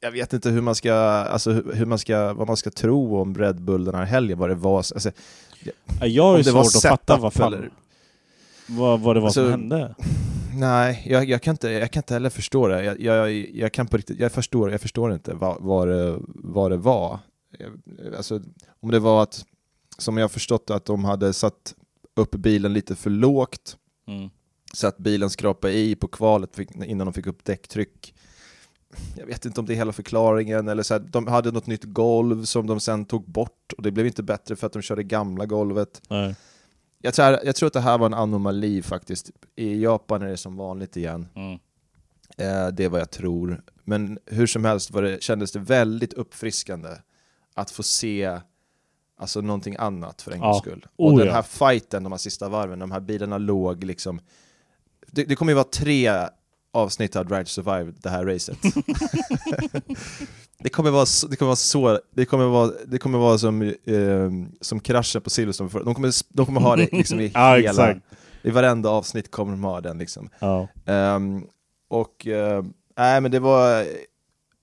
jag 0.00 0.10
vet 0.10 0.32
inte 0.32 0.50
hur 0.50 0.60
man 0.60 0.74
ska, 0.74 0.94
alltså 0.94 1.50
hur 1.52 1.86
man 1.86 1.98
ska, 1.98 2.32
vad 2.32 2.46
man 2.46 2.56
ska 2.56 2.70
tro 2.70 3.20
om 3.20 3.34
Red 3.34 3.60
Bull 3.62 3.84
den 3.84 3.94
här 3.94 4.04
helgen, 4.04 4.38
vad 4.38 4.48
det 4.48 4.54
var. 4.54 4.76
Alltså, 4.78 5.10
Ja, 6.00 6.06
Jag 6.06 6.22
har 6.24 6.38
ju 6.38 6.44
svårt 6.44 6.66
att 6.66 6.82
fatta 6.82 7.16
vad, 7.16 7.32
fan, 7.32 7.52
eller- 7.54 7.70
vad, 8.66 9.00
vad 9.00 9.16
det 9.16 9.20
var 9.20 9.30
som 9.30 9.42
Alltså, 9.44 9.50
hände. 9.50 9.94
nej, 10.54 11.02
jag, 11.06 11.24
jag, 11.24 11.42
kan 11.42 11.52
inte, 11.54 11.68
jag 11.70 11.90
kan 11.90 12.00
inte 12.00 12.14
heller 12.14 12.30
förstå 12.30 12.68
det. 12.68 12.84
Jag, 12.84 13.00
jag, 13.00 13.32
jag, 13.32 13.72
kan 13.72 13.86
på 13.86 13.96
riktigt, 13.96 14.18
jag, 14.20 14.32
förstår, 14.32 14.70
jag 14.70 14.80
förstår 14.80 15.12
inte 15.14 15.34
vad, 15.34 15.56
vad, 15.62 15.88
det, 15.88 16.18
vad 16.26 16.70
det 16.70 16.76
var. 16.76 17.18
Alltså, 18.16 18.40
om 18.80 18.90
det 18.90 18.98
var 18.98 19.22
att, 19.22 19.44
som 19.98 20.16
jag 20.16 20.24
har 20.24 20.28
förstått 20.28 20.70
att 20.70 20.84
de 20.84 21.04
hade 21.04 21.32
satt 21.32 21.74
upp 22.16 22.30
bilen 22.34 22.72
lite 22.72 22.94
för 22.94 23.10
lågt, 23.10 23.76
Mm. 24.06 24.30
Så 24.74 24.86
att 24.86 24.98
bilen 24.98 25.30
skrapade 25.30 25.74
i 25.74 25.94
på 25.96 26.08
kvalet 26.08 26.58
innan 26.84 27.06
de 27.06 27.12
fick 27.12 27.26
upp 27.26 27.44
däcktryck. 27.44 28.14
Jag 29.16 29.26
vet 29.26 29.44
inte 29.44 29.60
om 29.60 29.66
det 29.66 29.72
är 29.72 29.76
hela 29.76 29.92
förklaringen, 29.92 30.68
eller 30.68 30.82
så 30.82 30.94
här, 30.94 31.00
de 31.00 31.26
hade 31.26 31.50
något 31.50 31.66
nytt 31.66 31.84
golv 31.84 32.44
som 32.44 32.66
de 32.66 32.80
sen 32.80 33.04
tog 33.04 33.30
bort 33.30 33.72
och 33.76 33.82
det 33.82 33.90
blev 33.90 34.06
inte 34.06 34.22
bättre 34.22 34.56
för 34.56 34.66
att 34.66 34.72
de 34.72 34.82
körde 34.82 35.02
gamla 35.02 35.46
golvet. 35.46 36.02
Nej. 36.08 36.36
Jag 36.98 37.14
tror, 37.14 37.38
jag 37.44 37.56
tror 37.56 37.66
att 37.66 37.72
det 37.72 37.80
här 37.80 37.98
var 37.98 38.06
en 38.06 38.14
anomali 38.14 38.82
faktiskt. 38.82 39.30
I 39.56 39.82
Japan 39.82 40.22
är 40.22 40.26
det 40.26 40.36
som 40.36 40.56
vanligt 40.56 40.96
igen. 40.96 41.28
Mm. 41.34 41.52
Eh, 42.38 42.68
det 42.74 42.84
är 42.84 42.88
vad 42.88 43.00
jag 43.00 43.10
tror. 43.10 43.62
Men 43.84 44.18
hur 44.26 44.46
som 44.46 44.64
helst 44.64 44.90
var 44.90 45.02
det, 45.02 45.22
kändes 45.22 45.52
det 45.52 45.58
väldigt 45.58 46.12
uppfriskande 46.12 46.88
att 47.54 47.70
få 47.70 47.82
se 47.82 48.40
alltså, 49.16 49.40
någonting 49.40 49.76
annat 49.78 50.22
för 50.22 50.32
en 50.32 50.38
Ja. 50.38 50.44
gångs 50.46 50.58
skull. 50.58 50.86
Oh, 50.96 51.12
och 51.12 51.18
den 51.18 51.28
ja. 51.28 51.34
här 51.34 51.42
fighten, 51.42 52.02
de 52.02 52.12
här 52.12 52.18
sista 52.18 52.48
varven, 52.48 52.78
de 52.78 52.90
här 52.90 53.00
bilarna 53.00 53.38
låg 53.38 53.84
liksom... 53.84 54.20
Det, 55.14 55.24
det 55.24 55.36
kommer 55.36 55.52
ju 55.52 55.54
vara 55.56 55.64
tre 55.64 56.12
avsnitt 56.72 57.16
av 57.16 57.26
Drive 57.26 57.44
to 57.44 57.48
Survive, 57.50 57.92
det 58.02 58.10
här 58.10 58.24
racet. 58.24 58.58
det 60.58 60.68
kommer 60.68 60.90
vara 60.90 61.06
så, 61.06 61.26
det 61.26 61.36
kommer 61.36 61.46
vara 61.48 61.56
så, 61.56 62.00
det 62.10 62.24
kommer 62.26 62.44
vara, 62.46 62.72
det 62.86 62.98
kommer 62.98 63.18
vara 63.18 63.38
som, 63.38 63.62
eh, 63.62 64.30
som 64.60 64.80
kraschen 64.80 65.22
på 65.22 65.30
Silverstone. 65.30 65.70
för- 65.70 65.84
De 65.84 65.94
kommer, 65.94 66.12
de 66.28 66.46
kommer 66.46 66.60
ha 66.60 66.76
det 66.76 66.92
liksom 66.92 67.20
i 67.20 67.26
hela, 67.34 67.58
exakt. 67.58 68.00
i 68.42 68.50
varenda 68.50 68.88
avsnitt 68.88 69.30
kommer 69.30 69.52
de 69.52 69.64
ha 69.64 69.80
den 69.80 69.98
liksom. 69.98 70.28
Ja. 70.38 70.68
Ehm, 70.86 71.46
och, 71.88 72.26
uh, 72.26 72.64
nej 72.96 73.20
men 73.20 73.30
det 73.30 73.40
var, 73.40 73.84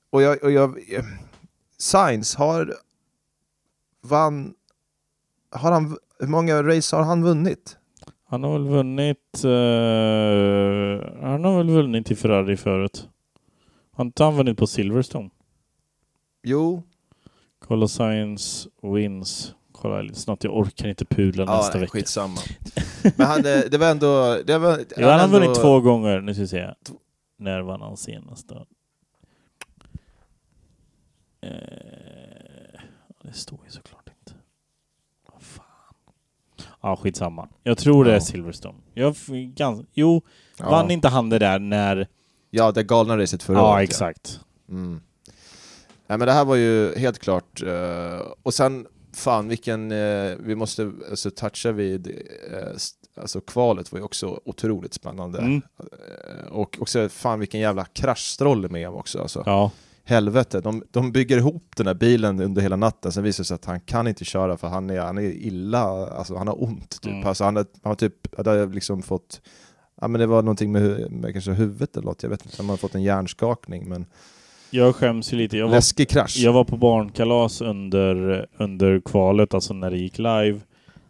och 0.10 0.22
jag, 0.22 0.44
och 0.44 0.52
jag 0.52 0.94
eh, 0.94 1.06
Sainz 1.78 2.36
har, 2.36 2.76
vann, 4.04 4.54
har 5.52 5.72
han, 5.72 5.98
hur 6.20 6.28
många 6.28 6.64
race 6.64 6.96
har 6.96 7.04
han 7.04 7.24
vunnit? 7.24 7.78
Han 8.32 8.44
har 8.44 8.52
väl 8.54 8.68
vunnit... 8.68 9.44
eh, 9.44 11.22
han 11.30 11.44
har 11.44 11.58
väl 11.58 11.70
vunnit 11.70 12.12
i 12.12 12.16
Ferrari 12.16 12.58
förut. 12.58 13.10
Har 13.92 14.06
inte 14.06 14.24
han 14.24 14.36
vunnit 14.36 14.58
på 14.58 14.68
Silverstone? 14.68 15.30
Jo, 16.44 16.84
Kolla 17.60 17.88
Science 17.88 18.70
wins. 18.82 19.56
Kolla 19.72 20.14
snart, 20.14 20.44
jag 20.44 20.58
orkar 20.58 20.88
inte 20.88 21.06
pudla 21.06 21.44
ja, 21.44 21.58
nästa 21.58 21.74
nej, 21.74 21.82
vecka. 21.82 21.92
skitsamma. 21.92 22.40
Men 23.18 23.28
han, 23.28 23.38
eh, 23.46 23.60
det 23.72 23.78
var 23.78 23.92
ändå, 23.92 24.38
det 24.46 24.58
var, 24.58 24.78
Jo, 24.98 25.08
han 25.08 25.20
har 25.20 25.26
ändå- 25.26 25.40
vunnit 25.40 25.56
två 25.62 25.80
gånger. 25.80 26.22
Nu 26.22 26.34
ska 26.34 26.42
vi 26.42 26.48
se. 26.48 26.74
När 27.38 27.62
vann 27.62 27.82
han 27.82 27.98
senast 27.98 28.48
då? 28.50 28.66
Eh, 31.42 32.82
det 33.24 33.34
står 33.34 33.60
ju 33.66 33.72
såklart. 33.72 34.01
Ja, 36.82 36.96
skitsamma. 36.96 37.48
Jag 37.64 37.78
tror 37.78 38.06
det 38.06 38.12
är 38.12 38.14
Ja. 38.16 38.22
Silverstone. 38.22 38.78
Jag, 38.94 39.12
f- 39.12 39.28
gans, 39.56 39.86
jo, 39.94 40.22
Ja. 40.60 40.70
vann 40.70 40.92
inte 40.92 41.08
han 41.08 41.30
det 41.30 41.40
där 41.40 41.60
när... 41.60 42.08
Ja, 42.50 42.72
det 42.72 42.84
galna 42.84 43.18
racet 43.18 43.44
förra 43.44 43.58
Ja, 43.58 43.74
året. 43.74 43.90
exakt. 43.90 44.40
Mm. 44.70 45.02
Nej 46.08 46.18
men 46.18 46.28
det 46.28 46.32
här 46.34 46.46
var 46.46 46.56
ju 46.56 46.96
helt 46.96 47.20
klart, 47.20 47.62
eh, 47.62 48.20
och 48.44 48.54
sen 48.54 48.88
fan 49.14 49.48
vilken, 49.48 49.92
eh, 49.92 50.32
vi 50.40 50.56
måste 50.56 50.92
alltså, 51.10 51.32
toucha 51.32 51.72
vid, 51.72 52.08
st- 52.76 52.98
alltså 53.22 53.42
kvalet 53.42 53.92
var 53.92 54.00
ju 54.00 54.06
också 54.06 54.40
otroligt 54.46 54.94
spännande. 54.94 55.40
Mm. 55.40 55.62
Och 56.52 56.78
också 56.82 57.10
fan 57.10 57.40
vilken 57.40 57.60
jävla 57.60 57.86
krasch 57.86 58.20
Stroll 58.28 58.66
är 58.66 58.70
med 58.70 58.90
också 58.90 59.22
alltså. 59.22 59.44
Ja. 59.46 59.72
Helvete, 60.12 60.62
de, 60.62 60.84
de 60.92 61.12
bygger 61.12 61.38
ihop 61.38 61.74
den 61.76 61.88
här 61.88 61.94
bilen 61.94 62.42
under 62.42 62.62
hela 62.62 62.76
natten, 62.76 63.12
sen 63.12 63.24
visar 63.24 63.44
det 63.44 63.48
sig 63.48 63.56
att 63.56 63.66
han 63.66 63.80
kan 63.80 64.08
inte 64.08 64.26
köra 64.26 64.58
för 64.58 64.68
han 64.68 64.90
är, 64.90 65.00
han 65.00 65.18
är 65.18 65.22
illa, 65.22 65.80
alltså 66.08 66.36
han 66.36 66.48
har 66.48 66.64
ont 66.64 67.02
typ. 67.02 67.12
Mm. 67.12 67.28
Alltså, 67.28 67.44
han, 67.44 67.56
har, 67.56 67.66
han 67.84 67.90
har 67.90 67.96
typ, 67.96 68.38
hade 68.38 68.66
liksom 68.66 69.02
fått, 69.02 69.42
ja 70.02 70.08
men 70.08 70.22
det 70.22 70.28
var 70.28 70.42
någonting 70.42 70.72
med, 70.72 71.12
med 71.12 71.34
kanske 71.34 71.52
huvudet 71.52 71.98
eller 71.98 72.06
något, 72.06 72.24
jag 72.24 72.30
vet 72.30 72.46
inte, 72.46 72.58
han 72.58 72.70
har 72.70 72.78
fått 72.78 72.96
en 72.96 73.04
hjärnskakning 73.04 73.90
men 73.90 74.06
Jag 74.70 74.96
skäms 74.96 75.34
ju 75.34 75.38
lite. 75.38 75.58
Jag 75.58 75.68
var, 75.68 75.76
läskig 75.76 76.10
krasch. 76.10 76.38
jag 76.38 76.54
var 76.54 76.64
på 76.64 76.78
barnkalas 76.78 77.62
under, 77.62 78.46
under 78.58 79.02
kvalet, 79.06 79.54
alltså 79.54 79.74
när 79.74 79.92
det 79.92 79.98
gick 79.98 80.18
live. 80.18 80.60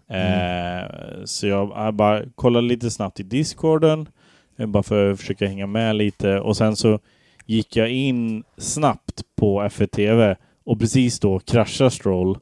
Mm. 0.07 0.79
Eh, 0.79 1.23
så 1.25 1.47
jag, 1.47 1.71
jag 1.75 1.93
bara 1.93 2.23
kollade 2.35 2.67
lite 2.67 2.91
snabbt 2.91 3.19
i 3.19 3.23
discorden, 3.23 4.09
eh, 4.57 4.67
bara 4.67 4.83
för 4.83 5.11
att 5.11 5.19
försöka 5.19 5.47
hänga 5.47 5.67
med 5.67 5.95
lite. 5.95 6.39
Och 6.39 6.57
sen 6.57 6.75
så 6.75 6.99
gick 7.51 7.75
jag 7.75 7.89
in 7.89 8.43
snabbt 8.57 9.21
på 9.35 9.61
F1 9.61 10.35
och 10.65 10.79
precis 10.79 11.19
då 11.19 11.39
kraschar 11.39 11.89
Stroll. 11.89 12.37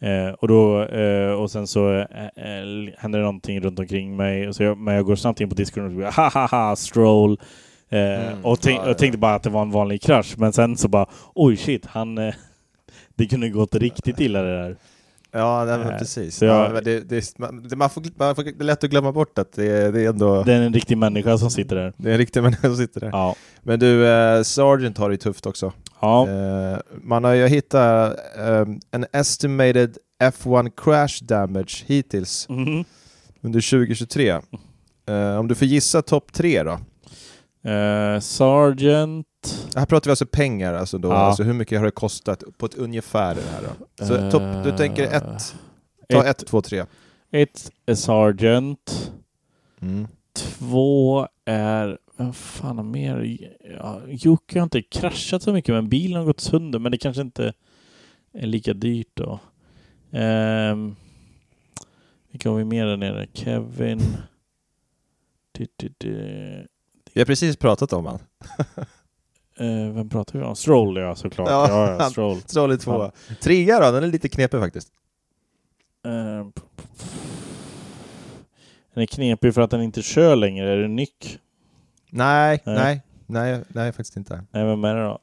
Eh, 0.00 0.28
och, 0.28 0.48
då, 0.48 0.82
eh, 0.82 1.32
och 1.32 1.50
sen 1.50 1.66
så 1.66 1.94
eh, 1.94 2.00
eh, 2.24 2.92
händer 2.98 3.18
det 3.18 3.24
någonting 3.24 3.60
runt 3.60 3.78
omkring 3.78 4.16
mig. 4.16 4.54
Så 4.54 4.62
jag, 4.62 4.78
men 4.78 4.94
jag 4.94 5.04
går 5.04 5.16
snabbt 5.16 5.40
in 5.40 5.48
på 5.48 5.54
discorden 5.54 6.04
och 6.04 6.12
ha 6.12 6.28
ha 6.28 6.46
ha 6.46 6.76
Stroll. 6.76 7.40
Eh, 7.88 7.98
Mm, 7.98 8.44
och 8.44 8.60
tänk, 8.60 8.78
ja, 8.78 8.82
ja. 8.82 8.88
jag 8.88 8.98
tänkte 8.98 9.18
bara 9.18 9.34
att 9.34 9.42
det 9.42 9.50
var 9.50 9.62
en 9.62 9.70
vanlig 9.70 10.02
krasch. 10.02 10.34
Men 10.38 10.52
sen 10.52 10.76
så 10.76 10.88
bara, 10.88 11.06
oj 11.34 11.56
shit, 11.56 11.86
han... 11.86 12.18
Eh, 12.18 12.34
det 13.14 13.26
kunde 13.26 13.48
gått 13.48 13.74
riktigt 13.74 14.20
illa 14.20 14.42
det 14.42 14.62
där. 14.62 14.76
Ja, 15.36 15.64
nej, 15.64 15.78
men 15.78 15.88
Eh, 15.92 15.98
precis. 15.98 16.36
så 16.36 16.44
jag- 16.44 16.76
ja, 16.76 16.80
det, 16.80 17.00
det, 17.00 17.38
man, 17.38 17.90
får, 17.90 18.02
man 18.18 18.34
får, 18.34 18.42
det 18.42 18.60
är 18.60 18.64
lätt 18.64 18.84
att 18.84 18.90
glömma 18.90 19.12
bort 19.12 19.38
att 19.38 19.52
det, 19.52 19.90
det 19.90 20.00
är 20.04 20.08
ändå 20.08 20.42
Det 20.42 20.52
är 20.52 20.60
en 20.62 20.74
riktig 20.74 20.98
människa 20.98 21.38
som 21.38 21.50
sitter 21.50 21.76
där. 21.76 21.92
det 21.96 22.08
är 22.08 22.12
en 22.12 22.18
riktig 22.18 22.42
människa 22.42 22.62
som 22.68 22.76
sitter 22.76 23.00
där. 23.00 23.08
Ja. 23.12 23.36
Men 23.62 23.78
du, 23.80 24.06
eh, 24.08 24.42
Sargent 24.42 24.98
har 24.98 25.10
det 25.10 25.16
tufft 25.16 25.46
också. 25.46 25.72
Ja. 26.00 26.28
Eh, 26.28 26.78
man 27.02 27.24
har 27.24 27.32
ju 27.32 27.46
hittat 27.46 28.16
eh, 28.38 28.66
en 28.90 29.06
estimated 29.12 29.96
F1 30.22 30.70
crash 30.76 31.24
damage 31.24 31.84
hittills 31.86 32.48
Mhm. 32.48 32.84
under 33.40 33.60
2023. 33.60 34.28
Eh, 35.08 35.36
om 35.38 35.48
du 35.48 35.54
får 35.54 35.66
gissa 35.68 36.02
topp 36.02 36.32
tre 36.32 36.62
då? 36.62 36.78
Eh, 37.70 38.20
Sergeant... 39.46 39.76
Här 39.76 39.86
pratar 39.86 40.08
vi 40.08 40.10
alltså 40.10 40.26
pengar, 40.26 40.74
alltså, 40.74 40.98
då. 40.98 41.08
Ja. 41.08 41.14
alltså 41.14 41.42
hur 41.42 41.52
mycket 41.52 41.78
har 41.78 41.84
det 41.84 41.90
kostat 41.90 42.44
på 42.58 42.66
ett 42.66 42.74
ungefär 42.74 43.34
det 43.34 43.42
här 43.42 43.62
då? 43.62 44.06
Så 44.06 44.14
Eh, 44.14 44.30
topp, 44.30 44.64
du 44.64 44.76
tänker 44.76 45.02
ett, 45.02 45.54
ta 46.08 46.24
ett, 46.24 46.46
två, 46.46 46.62
tre. 46.62 46.84
Ett 47.30 47.70
är 47.86 47.94
Sargent. 47.94 49.12
Mm. 49.80 50.06
Två 50.32 51.28
är... 51.44 51.98
Vad 52.16 52.36
fan 52.36 52.76
har 52.76 52.84
mer? 52.84 53.38
Ja, 53.78 54.00
Jocke 54.08 54.58
har 54.58 54.64
inte 54.64 54.82
kraschat 54.82 55.42
så 55.42 55.52
mycket 55.52 55.74
men 55.74 55.88
bilen 55.88 56.18
har 56.18 56.24
gått 56.24 56.40
sönder 56.40 56.78
men 56.78 56.92
det 56.92 56.98
kanske 56.98 57.22
inte 57.22 57.52
är 58.32 58.46
lika 58.46 58.74
dyrt 58.74 59.10
då. 59.14 59.40
Um, 60.10 60.96
vilka 62.30 62.50
har 62.50 62.56
vi 62.56 62.64
mer 62.64 62.86
där 62.86 62.96
nere? 62.96 63.26
Kevin. 63.32 64.00
Du, 65.52 65.66
du, 65.76 65.94
du. 65.98 66.10
Vi 67.12 67.20
har 67.20 67.26
precis 67.26 67.56
pratat 67.56 67.92
om 67.92 68.06
han. 68.06 68.18
Uh, 69.60 69.92
vem 69.94 70.08
pratar 70.08 70.38
vi 70.38 70.44
om? 70.44 70.56
Stroll 70.56 70.96
ja, 70.96 71.14
såklart. 71.14 71.48
Ja, 71.48 71.68
Ja, 71.68 71.96
ja, 71.98 72.10
Stroll. 72.10 72.40
Stroll 72.40 72.70
är 72.70 72.76
tvåa. 72.76 73.12
Trea 73.42 73.80
då, 73.80 73.90
den 73.90 74.04
är 74.04 74.08
lite 74.08 74.28
knepig 74.28 74.60
faktiskt. 74.60 74.88
Uh, 76.06 76.46
den 78.94 79.02
är 79.02 79.06
knepig 79.06 79.54
för 79.54 79.60
att 79.60 79.70
den 79.70 79.82
inte 79.82 80.02
kör 80.02 80.36
längre. 80.36 80.72
Är 80.72 80.76
det 80.76 80.88
Nyck? 80.88 81.38
Nej, 82.10 82.62
Nej. 82.66 82.76
nej, 82.76 83.02
nej, 83.26 83.64
nej, 83.68 83.92
faktiskt 83.92 84.16
inte. 84.16 84.44
Nej, 84.50 84.64
vem 84.64 84.84
är 84.84 84.94
det 84.94 85.02
då? 85.02 85.18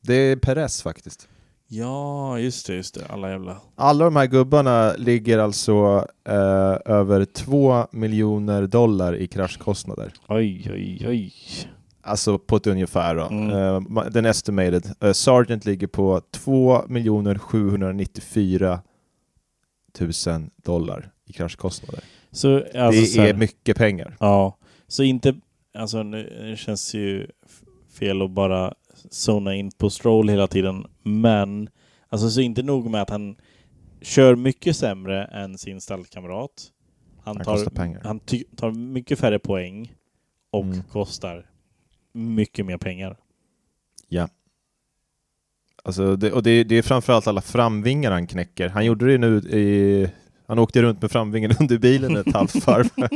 Det 0.00 0.14
är 0.14 0.36
Perez 0.36 0.82
faktiskt. 0.82 1.28
Ja, 1.68 2.38
just 2.38 2.66
det, 2.66 2.74
just 2.74 2.94
det. 2.94 3.06
Alla 3.08 3.30
jävla... 3.30 3.56
Alla 3.74 4.04
de 4.04 4.16
här 4.16 4.26
gubbarna 4.26 4.92
ligger 4.98 5.38
alltså 5.38 6.06
eh, 6.24 6.76
över 6.84 7.24
2 7.24 7.86
miljoner 7.90 8.66
dollar 8.66 9.16
i 9.16 9.26
kraschkostnader. 9.26 10.12
Oj, 10.28 10.70
oj, 10.72 11.06
oj. 11.08 11.32
Alltså 12.06 12.38
på 12.38 12.56
ett 12.56 12.66
ungefär 12.66 13.14
då. 13.16 13.22
Mm. 13.26 13.50
Eh, 13.96 14.04
den 14.10 14.24
estimated. 14.24 14.90
Uh, 15.04 15.12
Sargent 15.12 15.64
ligger 15.64 15.86
på 15.86 16.20
2 16.30 16.82
794 17.38 18.80
000 20.00 20.10
dollar 20.56 21.10
i 21.26 21.32
kraschkostnader. 21.32 22.00
Så, 22.30 22.56
alltså, 22.56 23.00
det 23.00 23.06
så 23.06 23.20
här- 23.20 23.28
är 23.28 23.34
mycket 23.34 23.76
pengar. 23.76 24.16
Ja, 24.20 24.58
så 24.86 25.02
inte... 25.02 25.34
Alltså 25.78 26.02
nu 26.02 26.48
det 26.50 26.56
känns 26.56 26.94
ju 26.94 27.24
f- 27.46 27.62
fel 27.98 28.22
att 28.22 28.30
bara 28.30 28.74
zona 29.10 29.54
in 29.54 29.70
på 29.78 29.90
Stroll 29.90 30.28
hela 30.28 30.46
tiden, 30.46 30.86
men 31.02 31.68
alltså 32.08 32.30
så 32.30 32.40
inte 32.40 32.62
nog 32.62 32.90
med 32.90 33.02
att 33.02 33.10
han 33.10 33.36
kör 34.02 34.36
mycket 34.36 34.76
sämre 34.76 35.24
än 35.24 35.58
sin 35.58 35.80
stallkamrat. 35.80 36.72
Han, 37.24 37.36
Han 37.36 37.44
tar, 37.44 38.00
han 38.04 38.20
tar 38.56 38.70
mycket 38.70 39.18
färre 39.18 39.38
poäng 39.38 39.92
och 40.50 40.64
Mm. 40.64 40.82
kostar 40.82 41.46
mycket 42.16 42.66
mer 42.66 42.76
pengar. 42.78 43.16
Ja. 44.08 44.28
Alltså 45.82 46.16
det, 46.16 46.32
och 46.32 46.42
det, 46.42 46.64
det 46.64 46.74
är 46.78 46.82
framförallt 46.82 47.26
alla 47.26 47.40
framvingar 47.40 48.10
han 48.10 48.26
knäcker. 48.26 48.68
Han 48.68 48.84
gjorde 48.84 49.06
det 49.06 49.18
nu 49.18 49.36
i... 49.38 50.08
Han 50.48 50.58
åkte 50.58 50.82
runt 50.82 51.02
med 51.02 51.10
framvingen 51.10 51.52
under 51.60 51.78
bilen 51.78 52.16
ett 52.16 52.34
halvt 52.34 52.66
varv. 52.66 52.88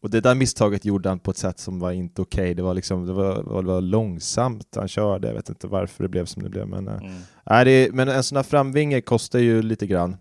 och 0.00 0.10
det 0.10 0.20
där 0.20 0.34
misstaget 0.34 0.84
gjorde 0.84 1.08
han 1.08 1.18
på 1.18 1.30
ett 1.30 1.36
sätt 1.36 1.58
som 1.58 1.78
var 1.78 1.92
inte 1.92 2.22
okej. 2.22 2.54
Det 2.54 2.62
var 2.62 2.74
liksom, 2.74 3.06
det 3.06 3.12
var, 3.12 3.34
det 3.62 3.68
var 3.68 3.80
långsamt 3.80 4.74
han 4.76 4.88
körde. 4.88 5.28
Jag 5.28 5.34
vet 5.34 5.48
inte 5.48 5.66
varför 5.66 6.04
det 6.04 6.08
blev 6.08 6.24
som 6.24 6.42
det 6.42 6.48
blev. 6.48 6.68
Men, 6.68 6.88
eh, 6.88 6.94
Mm. 6.94 7.14
nej, 7.50 7.64
det, 7.64 7.92
men 7.94 8.08
en 8.08 8.22
sån 8.22 8.36
här 8.36 8.42
framvinge 8.42 9.00
kostar 9.00 9.38
ju 9.38 9.62
lite 9.62 9.86
grann. 9.86 10.16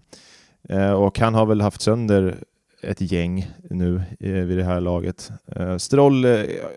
Eh, 0.70 0.92
och 0.92 1.20
han 1.20 1.34
har 1.34 1.46
väl 1.46 1.62
haft 1.62 1.82
sönder 1.82 2.44
ett 2.82 3.12
gäng 3.12 3.48
nu 3.70 4.02
eh, 4.20 4.32
vid 4.32 4.58
det 4.58 4.64
här 4.64 4.82
laget. 4.82 5.32
Eh, 5.56 5.78
Stroll 5.78 6.26
eh, 6.26 6.32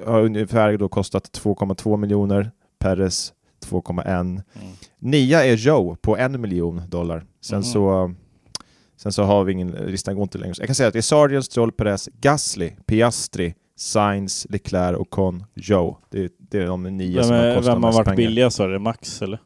har 0.07 0.23
ungefär 0.23 0.77
då 0.77 0.89
kostat 0.89 1.39
2,2 1.43 1.97
miljoner. 1.97 2.51
Perez 2.79 3.33
2,1. 3.67 4.21
Mm. 4.21 4.43
Nia 4.99 5.45
är 5.45 5.55
Joe 5.57 5.97
på 5.97 6.17
en 6.17 6.41
miljon 6.41 6.83
dollar. 6.89 7.25
Sen 7.41 7.57
Mhm. 7.59 7.65
så 7.65 8.15
Sen 8.97 9.13
så 9.13 9.23
har 9.23 9.45
vi 9.45 9.53
ingen, 9.53 9.71
listan 9.71 10.15
går 10.15 10.23
inte 10.23 10.39
längre. 10.39 10.55
Jag 10.59 10.67
kan 10.67 10.75
säga 10.75 10.87
att 10.87 10.93
det 10.93 10.99
är 11.01 11.03
Sargent, 11.03 11.45
Stroll, 11.45 11.73
Perez, 11.73 12.09
Gasly, 12.21 12.71
Piastri, 12.87 13.55
Sainz, 13.77 14.47
Leclerc 14.51 14.97
och 14.99 15.11
Con, 15.11 15.45
Joe. 15.55 15.97
Det, 16.11 16.25
är- 16.25 16.31
det 16.39 16.59
är 16.59 16.67
de 16.67 16.83
nio 16.83 17.15
Vem, 17.17 17.25
som 17.25 17.37
har 17.37 17.55
kostat 17.57 17.75
vem 17.75 17.83
har 17.85 17.93
varit 17.93 18.05
pengar. 18.05 18.17
billigast 18.17 18.59
var 18.59 18.69
det? 18.69 18.79
Max 18.79 19.23
eller? 19.23 19.39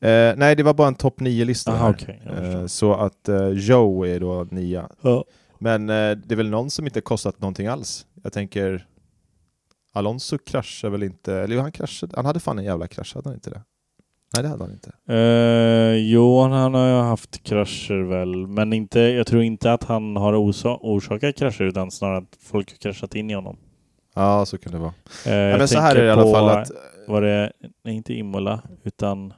Eh, 0.00 0.34
nej, 0.36 0.56
det 0.56 0.62
var 0.62 0.74
bara 0.74 0.88
en 0.88 0.94
topp 0.94 1.20
9-lista. 1.20 1.72
Aha, 1.72 1.84
här. 1.86 1.92
okej. 1.92 2.20
jag 2.24 2.60
Eh, 2.60 2.66
så 2.66 2.94
att 2.94 3.28
eh, 3.28 3.48
Joe 3.48 4.04
är 4.06 4.20
då 4.20 4.46
nia. 4.50 4.88
Ja. 5.02 5.24
Men 5.62 5.90
eh, 5.90 6.10
det 6.26 6.34
är 6.34 6.36
väl 6.36 6.50
någon 6.50 6.70
som 6.70 6.84
inte 6.86 7.00
kostat 7.00 7.40
någonting 7.40 7.66
alls. 7.66 8.06
Jag 8.22 8.32
tänker 8.32 8.86
Alonso 9.92 10.38
kraschar 10.38 10.88
väl 10.90 11.02
inte, 11.02 11.34
eller 11.34 11.58
han 11.60 11.72
kraschade, 11.72 12.12
han 12.16 12.26
hade 12.26 12.40
fan 12.40 12.58
en 12.58 12.64
jävla 12.64 12.86
krasch, 12.86 13.14
hade 13.14 13.28
han 13.28 13.34
inte 13.34 13.50
det? 13.50 13.62
Nej 14.34 14.42
det 14.42 14.48
hade 14.48 14.64
han 14.64 14.72
inte. 14.72 14.92
Eh, 15.08 15.96
jo, 15.96 16.40
han 16.40 16.74
har 16.74 16.88
ju 16.88 16.94
haft 16.94 17.42
krascher 17.42 18.02
väl, 18.08 18.46
men 18.46 18.72
inte, 18.72 19.00
jag 19.00 19.26
tror 19.26 19.42
inte 19.42 19.72
att 19.72 19.84
han 19.84 20.16
har 20.16 20.32
orsa- 20.34 20.78
orsakat 20.80 21.36
krascher 21.36 21.62
utan 21.64 21.90
snarare 21.90 22.18
att 22.18 22.36
folk 22.40 22.70
har 22.70 22.76
kraschat 22.78 23.14
in 23.14 23.30
i 23.30 23.34
honom. 23.34 23.56
Ja, 24.14 24.46
så 24.46 24.58
kan 24.58 24.72
det 24.72 24.78
vara. 24.78 24.92
Eh, 25.26 25.32
Ja, 25.34 25.58
men 25.58 25.68
så 25.68 25.78
här 25.80 25.96
är 25.96 26.00
det 26.00 26.06
i 26.06 26.10
alla 26.10 26.32
fall 26.34 26.48
att 26.48 26.70
Var 27.08 27.22
det, 27.22 27.52
nej 27.84 27.94
inte 27.96 28.14
Imola, 28.14 28.62
utan 28.84 29.32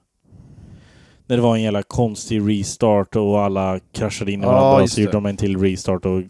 när 1.27 1.37
det 1.37 1.43
var 1.43 1.57
en 1.57 1.63
jävla 1.63 1.83
konstig 1.83 2.49
restart 2.51 3.17
och 3.17 3.41
alla 3.41 3.81
kraschade 3.93 4.33
in 4.33 4.41
i 4.41 4.45
Ja, 4.45 4.53
varandra 4.53 4.81
just 4.81 4.95
så 4.95 5.01
gjorde 5.01 5.11
det. 5.13 5.17
de 5.17 5.27
en 5.27 5.37
till 5.37 5.59
restart 5.61 6.05
och 6.07 6.23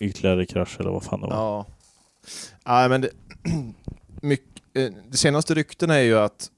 ytterligare 0.00 0.46
krasch 0.46 0.76
eller 0.80 0.90
vad 0.90 1.02
fan 1.02 1.20
det 1.20 1.26
var. 1.26 1.34
Ja. 1.36 1.66
Nej, 2.66 2.88
men 2.88 3.00
det, 3.00 3.10
mycket, 4.22 4.62
eh, 4.74 4.90
de 5.10 5.16
senaste 5.16 5.54
ryktena 5.54 5.94
är 5.94 6.02
ju 6.02 6.18
att 6.18 6.50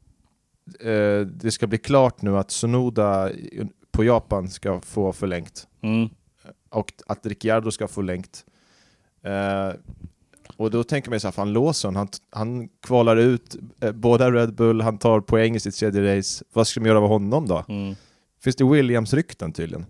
eh, 0.81 1.21
det 1.27 1.51
ska 1.53 1.67
bli 1.67 1.79
klart 1.79 2.23
nu 2.23 2.39
att 2.39 2.51
Sonoda 2.51 3.31
på 3.91 4.05
Japan 4.05 4.49
ska 4.49 4.81
få 4.81 5.13
förlängt. 5.13 5.67
Mm. 5.83 6.09
och 6.71 6.93
att 7.07 7.27
Ricciardo 7.27 7.71
ska 7.71 7.89
få 7.89 8.03
längt. 8.03 8.45
Eh, 9.25 9.73
och 10.57 10.71
då 10.71 10.85
tänker 10.85 11.11
man 11.11 11.17
ju 11.17 11.21
så 11.21 11.27
här, 11.27 11.33
fan 11.33 11.53
Lawson, 11.53 11.97
han, 11.97 12.09
han 12.31 12.69
kvalar 12.69 13.17
ut 13.17 13.57
eh, 13.81 13.93
båda 13.93 14.31
Red 14.31 14.55
Bull, 14.55 14.81
han 14.81 14.99
tar 14.99 15.21
poäng 15.21 15.57
i 15.57 15.61
sitt 15.61 15.75
tredje 15.77 16.19
race. 16.19 16.45
Vad 16.53 16.67
ska 16.67 16.81
de 16.81 16.87
göra 16.89 16.99
av 16.99 17.09
honom 17.09 17.49
då? 17.49 17.65
Mm. 17.69 17.95
Finns 18.41 18.57
det 18.57 18.65
Williams-rykten 18.65 19.53
tydligen? 19.53 19.87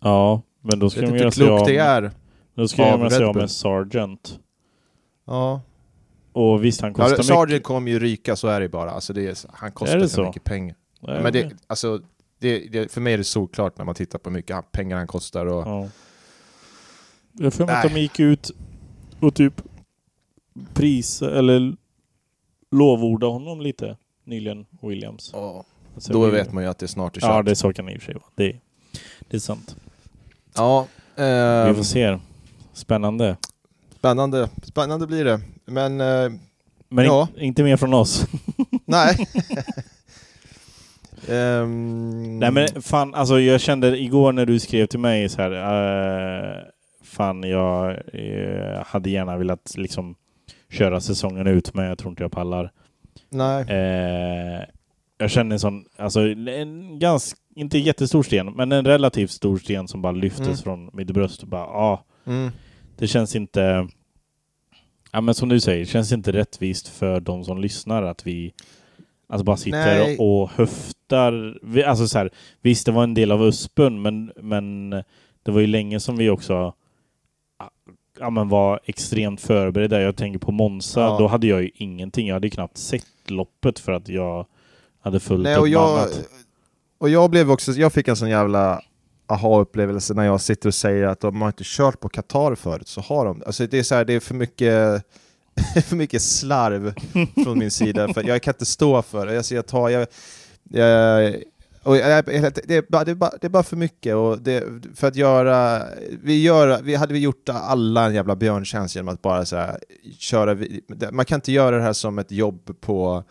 Ja, 0.00 0.42
men 0.62 0.78
då 0.78 0.90
ska 0.90 1.00
de 1.00 1.16
göra 1.16 1.30
sig 1.30 1.48
av 1.48 1.66
det 1.66 1.72
med, 1.72 1.86
är. 1.86 2.10
då 2.54 2.68
ska 2.68 2.82
av 2.92 3.00
göra 3.00 3.10
sig 3.10 3.24
av 3.24 3.36
med 3.36 3.50
Sargent. 3.50 4.38
Ja. 5.26 5.60
Och 6.32 6.64
visst, 6.64 6.80
han 6.80 6.90
Ja, 6.90 6.94
kostar 6.94 7.10
mycket. 7.10 7.26
Sargent 7.26 7.64
kommer 7.64 7.90
ju 7.90 7.98
ryka, 7.98 8.36
så 8.36 8.48
är 8.48 8.60
det 8.60 8.68
bara. 8.68 8.90
Alltså 8.90 9.12
det 9.12 9.26
är, 9.26 9.36
han 9.52 9.72
kostar 9.72 9.96
Är 9.96 10.00
för 10.00 10.06
så? 10.08 10.24
mycket 10.24 10.44
pengar. 10.44 10.76
Nej, 11.00 11.22
Men 11.22 11.32
det, 11.32 11.52
alltså, 11.66 12.00
det, 12.38 12.58
det, 12.58 12.92
för 12.92 13.00
mig 13.00 13.12
är 13.14 13.18
det 13.18 13.24
solklart 13.24 13.78
när 13.78 13.84
man 13.84 13.94
tittar 13.94 14.18
på 14.18 14.30
hur 14.30 14.34
mycket 14.36 14.72
pengar 14.72 14.96
han 14.96 15.06
kostar. 15.06 15.46
Och, 15.46 15.66
Ja. 15.68 15.88
Jag 17.32 17.52
för 17.54 17.66
mig 17.66 17.74
att 17.74 17.94
de 17.94 18.00
gick 18.00 18.20
ut 18.20 18.50
och 19.20 19.34
typ 19.34 19.62
pris 20.74 21.22
eller 21.22 21.76
lovorda 22.70 23.26
honom 23.26 23.60
lite 23.60 23.96
nyligen, 24.24 24.66
Williams. 24.82 25.30
Ja. 25.32 25.64
Alltså, 25.94 26.12
Då 26.12 26.24
vi- 26.26 26.30
vet 26.30 26.52
man 26.52 26.62
ju 26.64 26.70
att 26.70 26.78
det 26.78 26.88
snart 26.88 27.16
är 27.16 27.20
kört. 27.20 27.30
Ja, 27.30 27.42
det 27.42 27.56
så 27.56 27.72
kan 27.72 27.86
det 27.86 27.92
i 27.92 27.96
och 27.96 28.00
för 28.00 28.06
sig 28.06 28.14
vara. 28.14 28.24
Det, 28.34 28.56
det 29.28 29.36
är 29.36 29.40
sant. 29.40 29.76
ja 30.56 30.86
Vi 31.16 31.22
ehm, 31.68 31.74
får 31.74 31.82
se. 31.82 32.18
Spännande. 32.72 33.36
spännande. 33.98 34.48
Spännande 34.62 35.06
blir 35.06 35.24
det. 35.24 35.40
Men 35.64 36.00
eh, 36.00 36.30
Men 36.88 37.04
Ja. 37.04 37.28
in, 37.36 37.42
inte 37.42 37.62
mer 37.62 37.76
från 37.76 37.94
oss. 37.94 38.26
Nej. 38.84 39.26
Ehm, 41.28 42.38
Nej 42.38 42.50
men 42.50 42.82
fan, 42.82 43.14
alltså 43.14 43.40
jag 43.40 43.60
kände 43.60 43.98
igår 43.98 44.32
när 44.32 44.46
du 44.46 44.60
skrev 44.60 44.86
till 44.86 44.98
mig 45.00 45.28
så 45.28 45.42
här. 45.42 45.52
eh, 45.52 46.62
fan, 47.10 47.42
jag 47.42 47.90
eh, 48.12 48.82
hade 48.86 49.10
gärna 49.10 49.36
velat 49.36 49.72
liksom 49.76 50.14
köra 50.70 51.00
säsongen 51.00 51.46
ut, 51.46 51.74
men 51.74 51.84
jag 51.84 51.98
tror 51.98 52.10
inte 52.10 52.22
jag 52.22 52.32
pallar. 52.32 52.72
Nej. 53.30 53.64
Eh, 53.68 54.60
jag 55.18 55.30
känner 55.30 55.54
en 55.54 55.60
sån, 55.60 55.84
alltså 55.96 56.20
en 56.48 56.98
ganska, 56.98 57.38
inte 57.54 57.78
jättestor 57.78 58.22
sten, 58.22 58.46
men 58.46 58.72
en 58.72 58.84
relativt 58.84 59.30
stor 59.30 59.58
sten 59.58 59.88
som 59.88 60.02
bara 60.02 60.12
lyftes 60.12 60.46
Mm. 60.46 60.56
från 60.56 60.90
mitt 60.92 61.10
bröst. 61.10 61.42
Och 61.42 61.48
bara, 61.48 61.62
ja, 61.66 62.04
Mm. 62.26 62.50
det 62.98 63.06
känns 63.06 63.36
inte... 63.36 63.88
Ja 65.12 65.20
men 65.20 65.34
som 65.34 65.48
du 65.48 65.60
säger, 65.60 65.80
det 65.80 65.86
känns 65.86 66.12
inte 66.12 66.32
rättvist 66.32 66.88
för 66.88 67.20
de 67.20 67.44
som 67.44 67.58
lyssnar 67.60 68.02
att 68.02 68.26
vi 68.26 68.52
alltså 69.28 69.44
bara 69.44 69.56
sitter 69.56 69.98
Nej. 69.98 70.16
och, 70.18 70.42
och 70.42 70.50
höftar. 70.50 71.58
Vi, 71.62 71.84
alltså 71.84 72.06
så 72.08 72.18
här, 72.18 72.30
visst, 72.62 72.86
det 72.86 72.92
var 72.92 73.02
en 73.02 73.14
del 73.14 73.32
av 73.32 73.42
USPen, 73.42 74.02
men, 74.02 74.32
men 74.36 74.90
det 75.42 75.50
var 75.52 75.60
ju 75.60 75.66
länge 75.66 76.00
som 76.00 76.16
vi 76.16 76.30
också 76.30 76.74
ja, 78.20 78.30
men 78.30 78.48
var 78.48 78.80
extremt 78.84 79.40
förberedda. 79.40 80.00
Jag 80.00 80.16
tänker 80.16 80.38
på 80.38 80.52
Monza, 80.52 81.00
Ja. 81.00 81.16
då 81.18 81.26
hade 81.26 81.46
jag 81.46 81.62
ju 81.62 81.70
ingenting. 81.74 82.26
Jag 82.26 82.34
hade 82.34 82.46
ju 82.46 82.50
knappt 82.50 82.76
sett 82.78 83.04
loppet 83.26 83.78
för 83.78 83.92
att 83.92 84.08
jag 84.08 84.46
hade 85.02 85.20
fullt 85.20 85.42
Nej, 85.42 85.56
och 85.58 85.68
jag, 85.68 85.98
annat. 85.98 86.28
och 86.98 87.08
jag 87.10 87.30
blev 87.30 87.50
också, 87.50 87.72
jag 87.72 87.92
fick 87.92 88.08
en 88.08 88.16
sån 88.16 88.30
jävla 88.30 88.80
aha-upplevelse 89.26 90.14
när 90.14 90.24
jag 90.24 90.40
sitter 90.40 90.68
och 90.68 90.74
säger 90.74 91.06
att 91.06 91.20
de 91.20 91.40
har 91.42 91.48
inte 91.48 91.62
kört 91.66 92.00
på 92.00 92.08
Qatar 92.08 92.54
förut, 92.54 92.88
så 92.88 93.00
har 93.00 93.24
de. 93.24 93.42
Alltså 93.46 93.66
det 93.66 93.78
är 93.78 93.82
så 93.82 93.94
här, 93.94 94.04
det 94.04 94.12
är 94.12 94.20
för 94.20 94.34
mycket 94.34 95.04
för 95.86 95.96
mycket 95.96 96.22
slarv 96.22 96.94
från 97.44 97.58
min 97.58 97.70
sida, 97.70 98.14
för 98.14 98.28
jag 98.28 98.42
kan 98.42 98.54
inte 98.54 98.66
stå 98.66 99.02
för 99.02 99.26
det. 99.26 99.36
Alltså 99.36 99.54
jag, 99.54 99.66
tar, 99.66 99.88
jag, 99.88 100.06
jag, 100.70 101.34
och 101.82 101.94
det, 101.94 102.02
är 102.02 102.90
bara, 102.90 103.04
det, 103.04 103.10
är 103.10 103.14
bara, 103.14 103.32
det 103.40 103.46
är 103.46 103.48
bara 103.48 103.62
för 103.62 103.76
mycket 103.76 104.14
och 104.14 104.38
det, 104.38 104.64
för 104.94 105.08
att 105.08 105.16
göra, 105.16 105.82
vi, 106.22 106.42
gör, 106.42 106.82
vi 106.82 106.94
hade 106.94 107.12
vi 107.12 107.18
gjort 107.18 107.48
alla 107.48 108.06
en 108.06 108.14
jävla 108.14 108.36
björntjänst 108.36 108.96
genom 108.96 109.14
att 109.14 109.22
bara 109.22 109.46
så 109.46 109.56
här, 109.56 109.78
köra, 110.18 110.58
man 111.10 111.24
kan 111.24 111.36
inte 111.36 111.52
göra 111.52 111.76
det 111.76 111.82
här 111.82 111.92
som 111.92 112.18
ett 112.18 112.32
jobb 112.32 112.76
på 112.80 113.24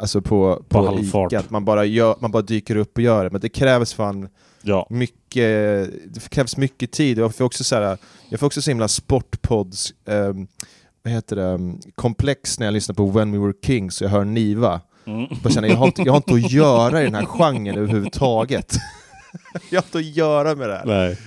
Alltså 0.00 0.20
på, 0.20 0.62
på, 0.68 0.86
på 0.86 1.26
Ica, 1.26 1.38
att 1.38 1.50
man 1.50 1.64
bara, 1.64 1.84
gör, 1.84 2.16
man 2.20 2.30
bara 2.30 2.42
dyker 2.42 2.76
upp 2.76 2.96
och 2.96 3.02
gör 3.02 3.24
det, 3.24 3.30
men 3.30 3.40
det 3.40 3.48
krävs 3.48 3.94
fan 3.94 4.28
ja. 4.62 4.86
mycket, 4.90 5.90
det 6.14 6.28
krävs 6.28 6.56
mycket 6.56 6.92
tid. 6.92 7.18
Jag 7.18 7.34
får 7.34 7.44
också 7.44 7.64
så, 7.64 7.74
här, 7.74 7.98
jag 8.28 8.40
får 8.40 8.46
också 8.46 8.62
så 8.62 8.70
himla 8.70 8.88
sportpods, 8.88 9.94
um, 10.04 10.46
vad 11.02 11.12
heter 11.12 11.36
det, 11.36 11.42
um, 11.42 11.80
komplex 11.94 12.58
när 12.58 12.66
jag 12.66 12.72
lyssnar 12.72 12.94
på 12.94 13.06
When 13.06 13.32
We 13.32 13.38
Were 13.38 13.54
Kings 13.62 14.00
och 14.00 14.04
jag 14.04 14.10
hör 14.10 14.24
Niva. 14.24 14.80
Mm. 15.04 15.26
Jag, 15.42 15.52
känner, 15.52 15.68
jag, 15.68 15.76
har 15.76 15.86
inte, 15.86 16.02
jag 16.02 16.12
har 16.12 16.16
inte 16.16 16.34
att 16.34 16.52
göra 16.52 17.00
i 17.00 17.04
den 17.04 17.14
här 17.14 17.24
genren 17.24 17.78
överhuvudtaget. 17.78 18.74
jag 19.70 19.80
har 19.80 19.86
inte 19.86 19.98
att 19.98 20.16
göra 20.16 20.54
med 20.54 20.68
det 20.68 20.76
här. 20.76 20.86
Nej. 20.86 21.18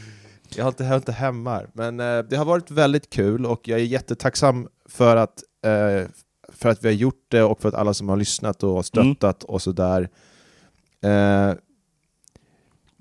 Jag 0.56 0.64
har 0.64 0.70
inte, 0.70 0.84
jag 0.84 0.90
har 0.90 0.96
inte 0.96 1.12
hemma. 1.12 1.62
Men 1.74 2.00
eh, 2.00 2.20
det 2.20 2.36
har 2.36 2.46
varit 2.46 2.72
väldigt 2.72 3.10
kul 3.10 3.46
och 3.46 3.68
jag 3.68 3.80
är 3.80 3.84
jättetacksam 3.84 4.68
för 4.90 5.16
att, 5.16 5.44
eh, 5.66 6.10
för 6.54 6.70
att 6.70 6.84
vi 6.84 6.88
har 6.88 6.96
gjort 6.96 7.26
det 7.28 7.44
och 7.44 7.62
för 7.62 7.70
att 7.70 7.76
alla 7.76 7.94
som 7.94 8.10
har 8.10 8.18
lyssnat 8.18 8.64
och 8.64 8.86
stöttat 8.86 9.44
mm. 9.44 9.54
och 9.54 9.62
sådär. 9.62 10.10
Eh, 11.04 11.54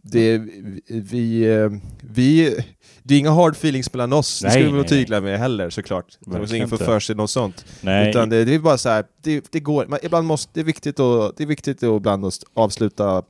det, 0.06 0.42
vi, 0.88 1.54
eh, 1.54 1.70
vi, 2.02 2.56
det 3.02 3.14
är 3.14 3.18
inga 3.18 3.30
hard 3.30 3.52
feelings 3.52 3.92
mellan 3.92 4.12
oss, 4.12 4.42
nej, 4.42 4.48
det 4.48 4.52
ska 4.52 4.70
vi 4.70 4.76
vara 4.76 4.88
tydliga 4.88 5.20
med 5.20 5.38
heller 5.38 5.70
såklart. 5.70 6.18
Så 6.46 6.54
ingen 6.54 6.68
får 6.68 6.76
för 6.76 7.00
sig 7.00 7.16
något 7.16 7.30
sånt. 7.30 7.64
Nej. 7.80 8.10
Utan 8.10 8.28
det, 8.28 8.44
det 8.44 8.54
är 8.54 8.58
bara 8.58 8.78
så 8.78 8.88
här, 8.88 9.04
det, 9.22 9.52
det 9.52 9.60
går, 9.60 9.86
man, 9.86 9.98
ibland 10.02 10.26
måste, 10.26 10.50
det 10.54 10.60
är 10.60 10.64
viktigt 10.64 11.00
att, 11.00 11.36
det 11.36 11.44
är 11.44 11.46
viktigt 11.46 11.82
att 11.82 11.96
ibland 11.96 12.32
avsluta 12.54 13.22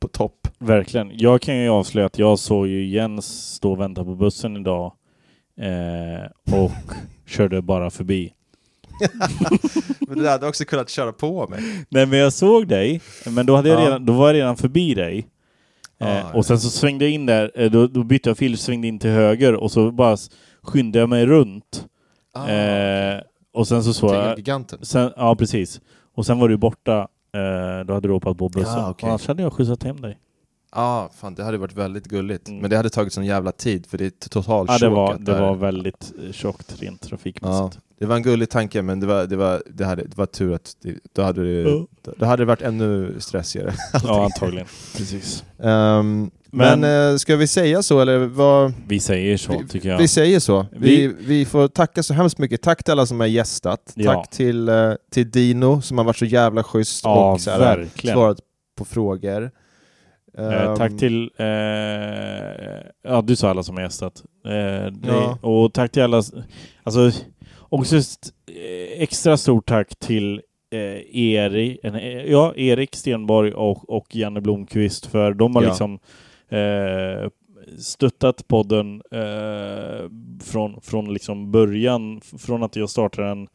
på 0.00 0.08
topp. 0.08 0.48
Verkligen. 0.58 1.10
Jag 1.14 1.42
kan 1.42 1.56
ju 1.56 1.68
avslöja 1.68 2.06
att 2.06 2.18
jag 2.18 2.38
såg 2.38 2.66
ju 2.66 2.88
Jens 2.88 3.54
stå 3.54 3.72
och 3.72 3.80
vänta 3.80 4.04
på 4.04 4.14
bussen 4.14 4.56
idag 4.56 4.92
eh, 5.60 6.54
och 6.62 6.70
körde 7.26 7.62
bara 7.62 7.90
förbi. 7.90 8.32
men 10.08 10.18
du 10.18 10.28
hade 10.28 10.48
också 10.48 10.64
kunnat 10.64 10.90
köra 10.90 11.12
på 11.12 11.48
mig. 11.48 11.84
Nej 11.88 12.06
men 12.06 12.18
jag 12.18 12.32
såg 12.32 12.68
dig, 12.68 13.00
men 13.26 13.46
då, 13.46 13.56
hade 13.56 13.68
jag 13.68 13.80
redan, 13.80 14.06
då 14.06 14.12
var 14.12 14.26
jag 14.26 14.34
redan 14.34 14.56
förbi 14.56 14.94
dig. 14.94 15.28
Eh, 16.02 16.36
och 16.36 16.46
sen 16.46 16.60
så 16.60 16.70
svängde 16.70 17.04
jag 17.04 17.12
in 17.12 17.26
där, 17.26 17.50
eh, 17.54 17.70
då, 17.70 17.86
då 17.86 18.04
bytte 18.04 18.30
jag 18.30 18.38
fil, 18.38 18.58
svängde 18.58 18.88
in 18.88 18.98
till 18.98 19.10
höger 19.10 19.54
och 19.54 19.70
så 19.72 19.90
bara 19.90 20.16
skyndade 20.62 20.98
jag 20.98 21.08
mig 21.08 21.26
runt. 21.26 21.86
Ah, 22.34 22.48
eh, 22.48 23.20
och 23.54 23.68
sen 23.68 23.84
så 23.84 23.92
såg 23.92 24.14
jag... 24.14 24.38
Giganten? 24.38 24.78
Sen, 24.82 25.12
ja, 25.16 25.36
precis. 25.36 25.80
Och 26.14 26.26
sen 26.26 26.38
var 26.38 26.48
du 26.48 26.56
borta, 26.56 26.98
eh, 27.34 27.86
då 27.86 27.94
hade 27.94 28.08
du 28.08 28.12
hoppat 28.12 28.38
på 28.38 28.48
bussen. 28.48 28.80
Ah, 28.80 28.90
okay. 28.90 29.08
Annars 29.08 29.28
hade 29.28 29.42
jag 29.42 29.52
skjutsat 29.52 29.82
hem 29.82 30.00
dig. 30.00 30.18
Ja, 30.74 30.80
ah, 30.82 31.10
fan 31.20 31.34
det 31.34 31.44
hade 31.44 31.58
varit 31.58 31.76
väldigt 31.76 32.04
gulligt. 32.04 32.48
Mm. 32.48 32.60
Men 32.60 32.70
det 32.70 32.76
hade 32.76 32.90
tagit 32.90 33.12
sån 33.12 33.26
jävla 33.26 33.52
tid 33.52 33.86
för 33.86 33.98
det 33.98 34.04
är 34.04 34.28
totalt 34.28 34.70
Ja, 34.70 34.78
det 34.78 34.88
var, 34.88 35.18
det 35.18 35.40
var 35.40 35.54
väldigt 35.54 36.12
eh, 36.24 36.32
tjockt 36.32 36.82
rent 36.82 37.02
trafikmässigt. 37.02 37.74
Ja, 37.74 37.80
det 37.98 38.06
var 38.06 38.16
en 38.16 38.22
gullig 38.22 38.50
tanke 38.50 38.82
men 38.82 39.00
det 39.00 39.06
var, 39.06 39.26
det 39.26 39.36
var, 39.36 39.62
det 39.66 39.84
hade, 39.84 40.02
det 40.02 40.16
var 40.16 40.26
tur 40.26 40.54
att 40.54 40.76
det, 40.82 40.94
då, 41.12 41.22
hade 41.22 41.42
det, 41.42 41.70
uh. 41.70 41.84
då 42.16 42.26
hade 42.26 42.42
det 42.42 42.46
varit 42.46 42.62
ännu 42.62 43.14
stressigare. 43.18 43.74
ja, 44.04 44.24
antagligen. 44.24 44.66
Precis. 44.96 45.44
Um, 45.56 46.30
men, 46.54 46.80
men 46.80 47.10
äh, 47.12 47.16
ska 47.16 47.36
vi 47.36 47.46
säga 47.46 47.82
så 47.82 48.00
eller 48.00 48.18
vad? 48.18 48.72
Vi 48.86 49.00
säger 49.00 49.36
så 49.36 49.58
vi, 49.58 49.68
tycker 49.68 49.88
jag. 49.88 49.98
Vi 49.98 50.08
säger 50.08 50.40
så. 50.40 50.66
Vi, 50.72 51.06
vi, 51.06 51.14
vi, 51.18 51.44
får 51.44 51.68
tacka 51.68 52.02
så 52.02 52.14
hemskt 52.14 52.38
mycket. 52.38 52.62
Tack 52.62 52.84
till 52.84 52.92
alla 52.92 53.06
som 53.06 53.20
har 53.20 53.26
gästat. 53.26 53.92
Ja. 53.94 54.12
Tack 54.12 54.30
till, 54.30 54.68
uh, 54.68 54.94
till 55.10 55.30
Dino 55.30 55.82
som 55.82 55.98
har 55.98 56.04
varit 56.04 56.16
så 56.16 56.24
jävla 56.24 56.62
schysst 56.62 57.04
ja, 57.04 57.32
och 57.32 57.40
så 57.40 57.50
här, 57.50 57.88
svarat 57.94 58.38
på 58.78 58.84
frågor. 58.84 59.50
Um, 60.38 60.76
tack 60.76 60.98
till, 60.98 61.30
eh, 61.36 61.46
ja 63.02 63.22
du 63.24 63.36
sa 63.36 63.50
alla 63.50 63.62
som 63.62 63.76
har 63.76 63.82
gästat. 63.82 64.22
Eh, 64.46 64.92
ja. 65.06 65.38
Och 65.40 65.72
tack 65.72 65.92
till 65.92 66.02
alla, 66.02 66.22
alltså 66.82 67.10
också 67.58 67.94
just 67.94 68.34
eh, 68.46 69.02
extra 69.02 69.36
stort 69.36 69.68
tack 69.68 69.96
till 69.98 70.40
eh, 70.72 71.16
Erik, 71.16 71.80
ja, 72.26 72.54
Erik 72.56 72.96
Stenborg 72.96 73.52
och, 73.52 73.90
och 73.90 74.16
Janne 74.16 74.40
Blomqvist 74.40 75.06
för 75.06 75.34
de 75.34 75.56
har 75.56 75.62
ja. 75.62 75.68
liksom 75.68 75.98
eh, 76.48 77.30
stöttat 77.78 78.48
podden 78.48 79.02
eh, 79.10 80.08
från, 80.44 80.80
från 80.80 81.12
liksom 81.12 81.50
början, 81.50 82.20
från 82.20 82.62
att 82.62 82.76
jag 82.76 82.90
startade 82.90 83.28
den 83.28 83.48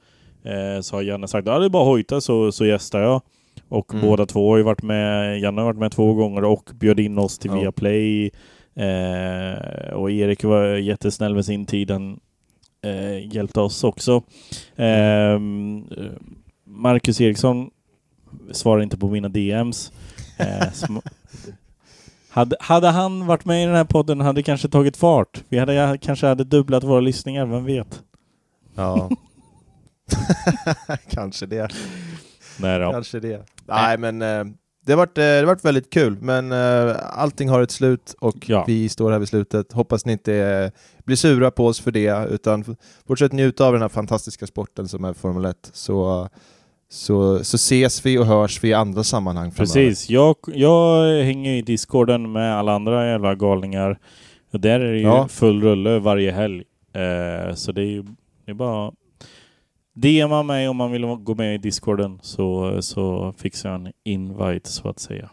eh, 0.44 0.82
så 0.82 0.96
har 0.96 1.02
Janne 1.02 1.28
sagt 1.28 1.48
att 1.48 1.62
det 1.62 1.66
är 1.66 1.70
bara 1.70 1.86
hojta 1.86 2.22
så, 2.22 2.52
så 2.52 2.66
gästar 2.66 3.00
jag. 3.00 3.22
Och 3.70 3.94
mm. 3.94 4.06
båda 4.06 4.26
två 4.26 4.50
har 4.52 4.58
ju 4.58 4.64
varit 4.64 4.84
med, 4.84 5.40
Janne 5.40 5.62
har 5.62 5.66
varit 5.66 5.80
med 5.80 5.92
två 5.92 6.14
gånger 6.14 6.44
och 6.44 6.72
bjöd 6.74 7.00
in 7.00 7.18
oss 7.18 7.38
till 7.38 7.52
ja. 7.52 7.60
Viaplay. 7.60 8.32
Eh, 8.76 9.94
och 9.94 10.12
Erik 10.12 10.44
var 10.44 10.66
jättesnäll 10.66 11.36
med 11.36 11.46
sin 11.46 11.66
tid. 11.66 11.92
Han 11.92 12.20
eh, 12.82 13.36
hjälpte 13.36 13.60
oss 13.60 13.84
också. 13.84 14.24
Eh, 14.76 15.40
Marcus 16.64 17.22
Eriksson 17.22 17.70
svarar 18.52 18.84
inte 18.84 18.98
på 18.98 19.08
mina 19.08 19.30
DMs. 19.30 19.92
Eh, 20.38 20.68
hade, 22.30 22.56
hade 22.60 22.88
han 22.88 23.26
varit 23.26 23.46
med 23.46 23.64
i 23.64 23.66
den 23.66 23.76
här 23.76 23.84
podden 23.84 24.20
hade 24.20 24.40
det 24.40 24.44
kanske 24.44 24.70
tagit 24.70 24.98
fart. 24.98 25.44
Vi 25.50 25.60
hade 25.60 25.98
kanske 26.02 26.28
hade 26.28 26.44
dubblat 26.44 26.84
våra 26.84 27.00
lyssningar, 27.00 27.46
vem 27.46 27.66
vet? 27.66 28.04
Ja. 28.76 29.10
kanske 31.10 31.46
det. 31.46 31.68
Nej 32.58 32.80
då. 32.80 32.92
Kanske 32.92 33.20
det. 33.20 33.46
Nej, 33.66 33.98
men 33.98 34.22
eh, 34.22 34.44
det 34.88 34.94
har 34.94 34.98
varit, 34.98 35.18
eh, 35.18 35.22
det 35.22 35.40
har 35.40 35.46
varit 35.46 35.66
väldigt 35.66 35.90
kul, 35.90 36.18
men 36.22 36.52
uh, 36.52 36.96
allting 37.00 37.50
har 37.50 37.62
ett 37.62 37.72
slut 37.72 38.16
och 38.20 38.50
ja. 38.50 38.64
vi 38.68 38.90
står 38.90 39.12
här 39.12 39.20
vid 39.20 39.28
slutet. 39.28 39.74
Hoppas 39.74 40.06
ni 40.06 40.12
inte 40.12 40.72
blir 41.06 41.16
sura 41.16 41.52
på 41.52 41.66
oss 41.66 41.80
för 41.80 41.92
det, 41.92 42.28
utan 42.30 42.76
fortsätt 43.08 43.32
njuta 43.32 43.66
av 43.66 43.74
den 43.74 43.82
här 43.82 43.90
fantastiska 43.90 44.48
sporten 44.48 44.88
som 44.88 45.04
är 45.04 45.14
Formel 45.14 45.46
1. 45.46 45.70
Så, 45.74 46.30
så, 46.90 47.44
så 47.44 47.56
ses 47.56 48.06
vi 48.06 48.18
och 48.18 48.26
hörs 48.26 48.64
vi 48.64 48.70
i 48.70 48.74
andra 48.74 49.04
sammanhang 49.04 49.52
framöver. 49.52 49.74
Precis. 49.74 50.10
Jag, 50.10 50.36
jag 50.48 51.06
hänger 51.24 51.52
i 51.52 51.62
discorden 51.62 52.32
med 52.32 52.58
alla 52.58 52.76
andra 52.76 53.08
jävla 53.08 53.36
galningar. 53.36 54.00
Och 54.54 54.60
där 54.60 54.80
är 54.80 54.92
det 54.92 54.98
ju 54.98 55.04
ja. 55.04 55.28
full 55.28 55.62
rulle 55.62 56.00
varje 56.00 56.32
helg. 56.32 56.64
Uh, 56.96 57.54
så 57.54 57.72
det 57.72 57.82
är 57.82 57.86
ju 57.86 58.04
det 58.46 58.52
är 58.52 58.56
bara 58.56 58.92
DMa 59.98 60.44
mig 60.44 60.70
om 60.70 60.78
man 60.78 60.92
vill 60.92 61.06
gå 61.06 61.36
med 61.36 61.56
i 61.56 61.58
discorden 61.58 62.20
så, 62.22 62.78
så 62.82 63.34
fixar 63.38 63.70
jag 63.70 63.82
en 63.82 63.94
invite 64.04 64.70
så 64.70 64.90
att 64.90 65.00
säga. 65.00 65.30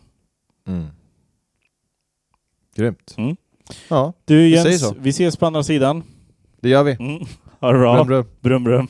Mm. 0.66 0.87
Grymt. 2.77 3.14
Mm. 3.18 3.37
Ja, 3.88 4.12
du 4.24 4.48
Jens, 4.48 4.92
vi 4.98 5.11
ses 5.11 5.37
på 5.37 5.46
andra 5.46 5.62
sidan. 5.62 6.03
Det 6.61 6.68
gör 6.68 6.85
vi. 6.85 6.96
Mm. 7.00 7.24
Ha 7.61 7.72
det 7.72 7.79
bra. 7.79 8.05
Brum, 8.05 8.07
brum. 8.07 8.24
brum, 8.40 8.64
brum. 8.64 8.88